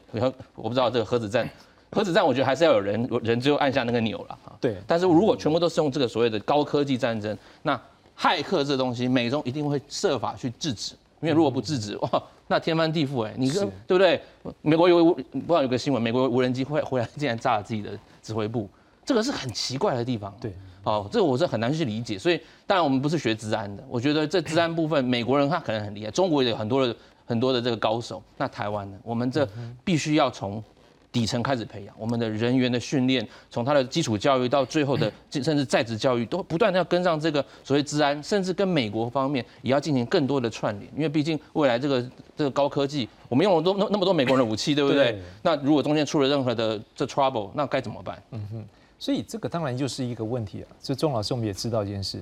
[0.55, 1.49] 我不知道这个核子战。
[1.89, 4.51] 核子战，我觉得还是要有人，人只有按下那个钮了啊。
[4.59, 4.75] 对。
[4.85, 7.81] 但是如果全部都是用这个所谓的高科技战争，那
[8.19, 10.95] 骇客这东西，美中一定会设法去制止。
[11.21, 13.33] 因为如果不制止，哇，那天翻地覆哎！
[13.37, 14.21] 你说对不对？
[14.61, 17.91] 美国有不知道有个新闻，美国无人机会回来竟然炸了自己的
[18.21, 18.69] 指挥部，
[19.05, 20.35] 这个是很奇怪的地方。
[20.39, 20.53] 对。
[20.83, 22.17] 哦，这个我是很难去理解。
[22.17, 26.95] 所以当然我们不是学治安的，我觉得这治安部分，美国人他可能很厉害，中国也有很多的
[27.25, 28.23] 很多的这个高手。
[28.37, 28.97] 那台湾呢？
[29.03, 29.47] 我们这
[29.83, 30.63] 必须要从。
[31.11, 40.91] 底层开始培养我们的人员的训练，从他的基础教育到最后的甚至在职教育，都不断的要跟上这个所谓治安，甚至跟美国方面也要进行更多的串联。
[40.95, 42.01] 因为毕竟未来这个
[42.35, 45.19] 这个高科技，我们用了多那那么多美国人的武器，对不对？
[45.41, 48.21] 那如果中间出了任何的这 trouble，那该怎么办？
[48.31, 48.65] 嗯哼，
[48.99, 50.67] 所以这个当然就是一个问题啊。
[50.83, 52.21] 就钟老师，我们也知道一件事，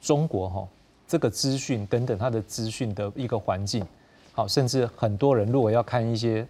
[0.00, 0.68] 中国哈
[1.08, 3.84] 这个资讯等等它的资讯的一个环境，
[4.32, 6.46] 好，甚至很多人如果要看一些。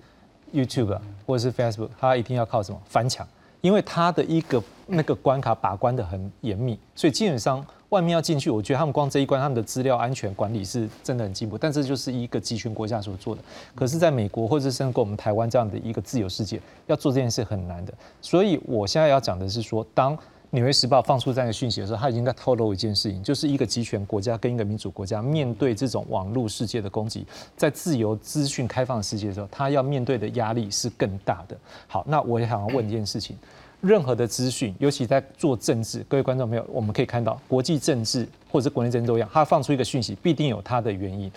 [0.56, 3.26] YouTube 或者是 Facebook，它一定要靠什么翻墙？
[3.60, 11.56] 因为它的一个那个关卡把关的很严密，所以基本上外面要进去，我觉得他们光这一关，他们的资料安全管理是真的很进步。
[11.58, 13.42] 但这就是一个集权国家所做的。
[13.74, 17.94] 可是，在美国或者甚至我们台湾这样的一个自由世界，要做这件事很难的。
[18.20, 20.16] 所以我现在要讲的是说，当
[20.56, 31.54] 纽约时报放出这样的讯息的时候，他已经在透露一件事情，就是一个集权国家跟一个民主国家面对这种网络世界的攻击，在自由资讯开放的世界的时候，他要面对的压力是更大的。
[31.86, 33.36] 好，那我也想要问一件事情：
[33.82, 41.30] 任何的资讯，尤其在做政治，各位观众朋友，我们可以看到国际政治或者国内政治都一样，他放出一个讯息，必定有他的原因。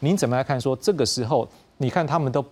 [0.00, 0.60] 您怎么来看？
[0.60, 1.48] 说这个时候，
[1.78, 2.44] 你看他们都，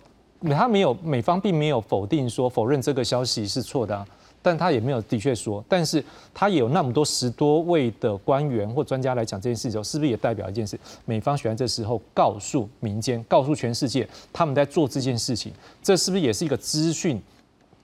[0.49, 4.03] 他没有美方并没有否定说否认这个消息是错的。
[4.45, 10.79] 但他也没有的确说，但是他也有那么多十多位的官员或专家来讲这件事情，是不是也代表一件事？
[11.05, 17.19] 美方喜欢这时候告诉民间、告诉全世界，他们在做这件事情，这是不是也是一个资讯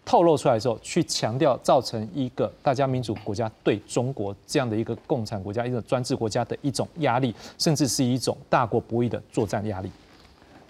[0.06, 9.90] 透露出来之后，去强调造成一个大家民主国家对中国这样的一个共产国家、一个专制国家的一种压力，甚至是一种大国博弈的作战压力？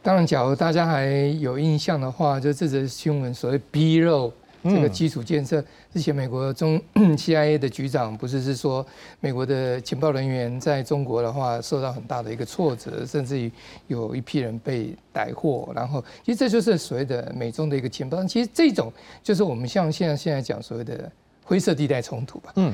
[0.02, 1.08] 当然，假如大家还
[1.42, 4.32] 有印象的话，就这则新闻所谓逼肉。
[4.64, 6.80] 这个基础建设，之前美国中
[7.18, 8.86] CIA 的局长不是是说，
[9.20, 13.51] 美国的情报人员在中国的话受到很大的一个挫折，甚至于
[13.88, 15.72] 有一批人被逮获。
[15.76, 18.24] 然后，其实这就是所谓的美中的一个情报。
[18.26, 18.91] 其实这种
[19.24, 21.12] 就是我们像现在现在讲所谓的
[21.43, 22.53] 灰色地带冲突吧。
[22.55, 22.74] 嗯，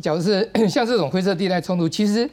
[0.00, 2.28] 假如是像这种灰色地带冲突，其实。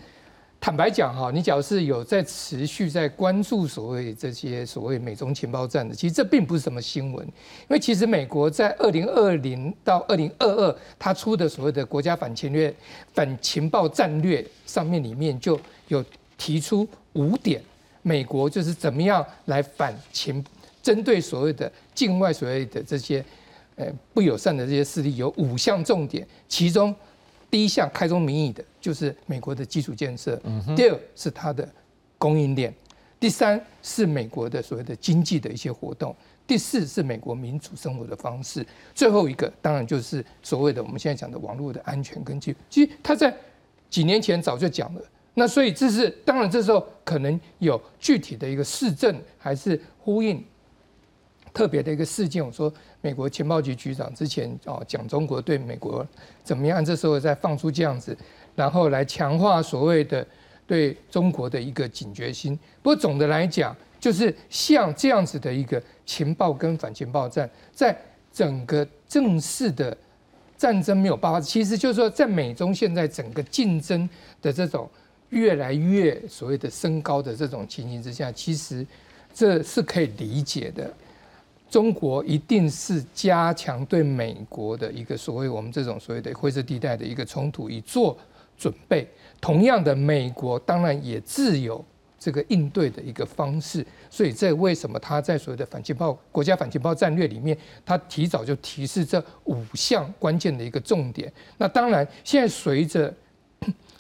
[0.62, 12.72] 坦白讲哈，你假如是有在持续在关注所谓这些所谓美中情报战的，其实这并不是什么新闻，因为其实美国在二零二零到二零二二，它出的所谓的国家反侵略
[13.12, 16.06] 反情报战略上面里面就有
[16.38, 17.60] 提出五点，
[18.04, 20.46] 美国就是怎么样来反情，
[20.84, 23.26] 针对所谓的境外所谓的这些
[23.78, 26.96] 呃不友善的这些势力，有五项重点，其中。
[27.52, 30.42] 第一项开宗明义的就是美国的基础建设，
[30.76, 31.68] 第二是它的
[32.18, 32.74] 供应链，
[33.20, 36.16] 第三是美国的所谓的经济的一些活动，
[36.48, 42.56] 第四是美国民主生活的方式，最后一个当然就是所谓的我们现在讲的网络的安全跟基。
[42.70, 43.36] 其实他在
[43.90, 45.02] 几年前早就讲了，
[45.34, 50.44] 那所以这是当然这时候可能有具体的一个市政还是呼应。
[51.54, 56.06] 特别的一个事件，我说美国情报局局长之前哦讲中国对美国
[56.44, 58.18] 怎么样，这时候再放出这样子，
[58.56, 60.26] 然后来强化所谓的
[60.66, 62.58] 对中国的一个警觉心。
[62.82, 67.96] 不过总的来讲，就是像这样子的一个情报跟反情报战，在
[68.32, 69.96] 整个正式的
[70.58, 74.10] 战争没有爆发，其实就是说在美中现在整个竞争
[74.42, 74.90] 的这种
[75.30, 78.88] 越来越所谓的升高的这种情形之下，其实
[79.34, 80.94] 这是可以理解的。
[81.72, 88.18] 中国一定是加强对美国的一个所谓我们这种所谓的灰色地带的一个冲突以做
[88.58, 89.08] 准备。
[89.40, 91.84] 同样的，美国当然也自有
[92.20, 93.84] 这个应对的一个方式。
[94.10, 101.32] 所以，这为什么他在所谓的反情报国家反情报战略里面，他提早就提示这五项关键的一个重点。
[101.58, 103.12] 那当然，现在随着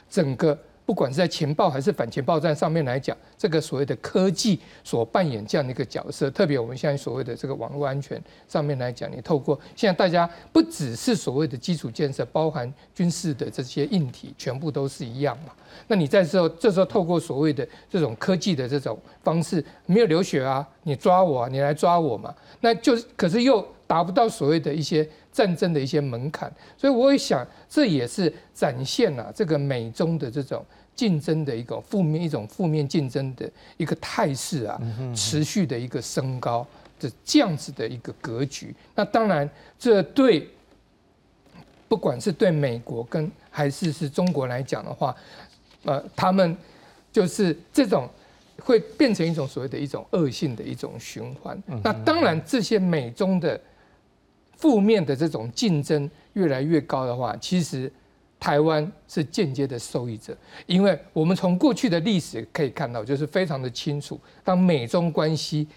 [0.09, 0.59] 整个。
[0.91, 15.53] 不管是在情报还是反情报战上面来讲，这个所谓的科技所扮演这样的一个角色，特别我们现在所谓的这个网络安全上面来讲，你透过现在大家不只是所谓的基础建设，包含军事的这些硬体，全部都是一样嘛。
[15.87, 30.65] 那你在时候这时候透过所谓的这种科技的这种方式，没有流血啊，你抓我，啊，你来抓我嘛，那就可是又达不到所谓的一些战争的一些门槛，所以我也想，这也是展现了这个美中的这种
[31.01, 34.79] 竞争的一个负面一种负面竞争的一个态势啊，
[35.15, 36.67] 持续的一个升高
[36.99, 38.75] 的这样子的一个格局。
[38.93, 39.49] 那当然，
[39.79, 40.47] 这对
[41.87, 45.15] 不管是对美国跟还是是中国来讲的话。
[45.83, 46.55] 呃，他们
[47.11, 48.07] 就是这种
[48.59, 51.59] 会变成一种所谓的一种恶性的一种循环。
[51.83, 53.59] 那当然，这些美中的
[54.57, 57.91] 负面的这种竞争越来越高的话，其实
[58.41, 60.35] 台湾是间接的受益者，
[60.65, 65.67] 因为我们从过去的历史可以看到，就是非常的清楚，当美中关系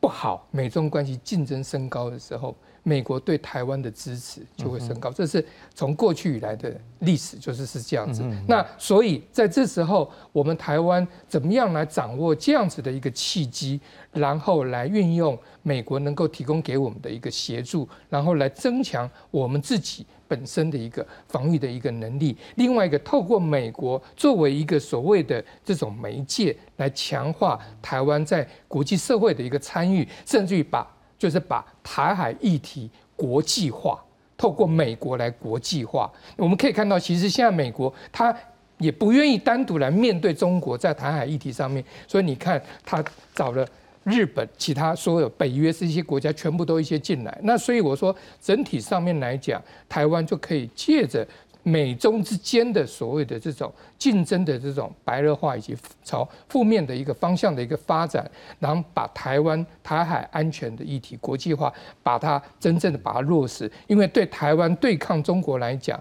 [0.00, 2.56] 不好、美中关系竞争升高的时候。
[2.88, 5.44] 美国对台湾的支持就会升高，这是
[5.74, 8.22] 从过去以来的历史就是是这样子。
[8.46, 13.80] 那所以在这时候，我们台湾怎么样来掌握这样子的一个契机，
[14.12, 22.36] 然后来运用美国能够提供给我们的一个协助，然后来增强我们自己本身的一个防御的一个能力。
[22.56, 30.86] 另外一个，透过美国作为一个所谓的这种媒介，来强化台湾在国际社会的一个参与，甚至于把。
[31.18, 33.98] 就是把台海议题国际化，
[34.36, 36.12] 透过美国来国际化。
[36.36, 38.36] 我们可以看到，其实现在美国他
[38.76, 43.02] 也不愿意单独来面对中国在台海议题上面，所以你看他
[43.34, 43.66] 找了
[44.06, 47.38] 日本、其他所有北约这些国家全部都一些进来。
[47.42, 51.26] 那所以我说，整体上面来讲，台湾就可以借着。
[51.68, 58.24] 美中之间的所谓的这种竞争的这种白热化，以及朝负面的一个方向的一个发展，
[58.60, 61.72] 然后把台湾台海安全的议题国际化，
[62.04, 63.68] 把它真正的把它落实。
[63.88, 66.00] 因为对台湾对抗中国来讲，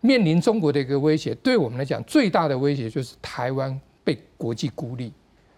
[0.00, 5.12] 面临中国的一个威胁，对我们来讲最大的威胁就是台湾被国际孤立。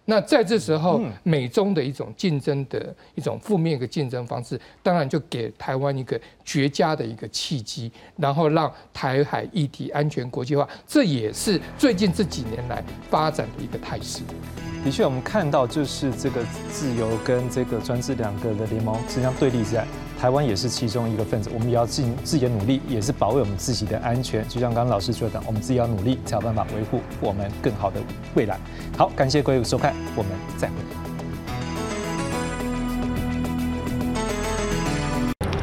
[0.09, 14.21] 那在这时候，美中的一种竞争的一种负面一个竞争方式，当然就给台湾一个绝佳的一个契机，然后让台海议题安全国际化，这也是最近这几年来发展的一个态势。
[14.83, 19.85] 的确，我们看到就是这个自由跟这个专制两个的联盟实际上对立在。
[20.19, 24.45] 台湾也是其中一个分子，我们也要尽自己的努力，也是保卫我们自己的安全。
[24.49, 28.01] 就像刚刚老师说的，我们自己要努力，才有办法维护我们更好的
[28.35, 28.59] 未来。
[28.97, 31.18] 好，感谢各位收看，我们再会。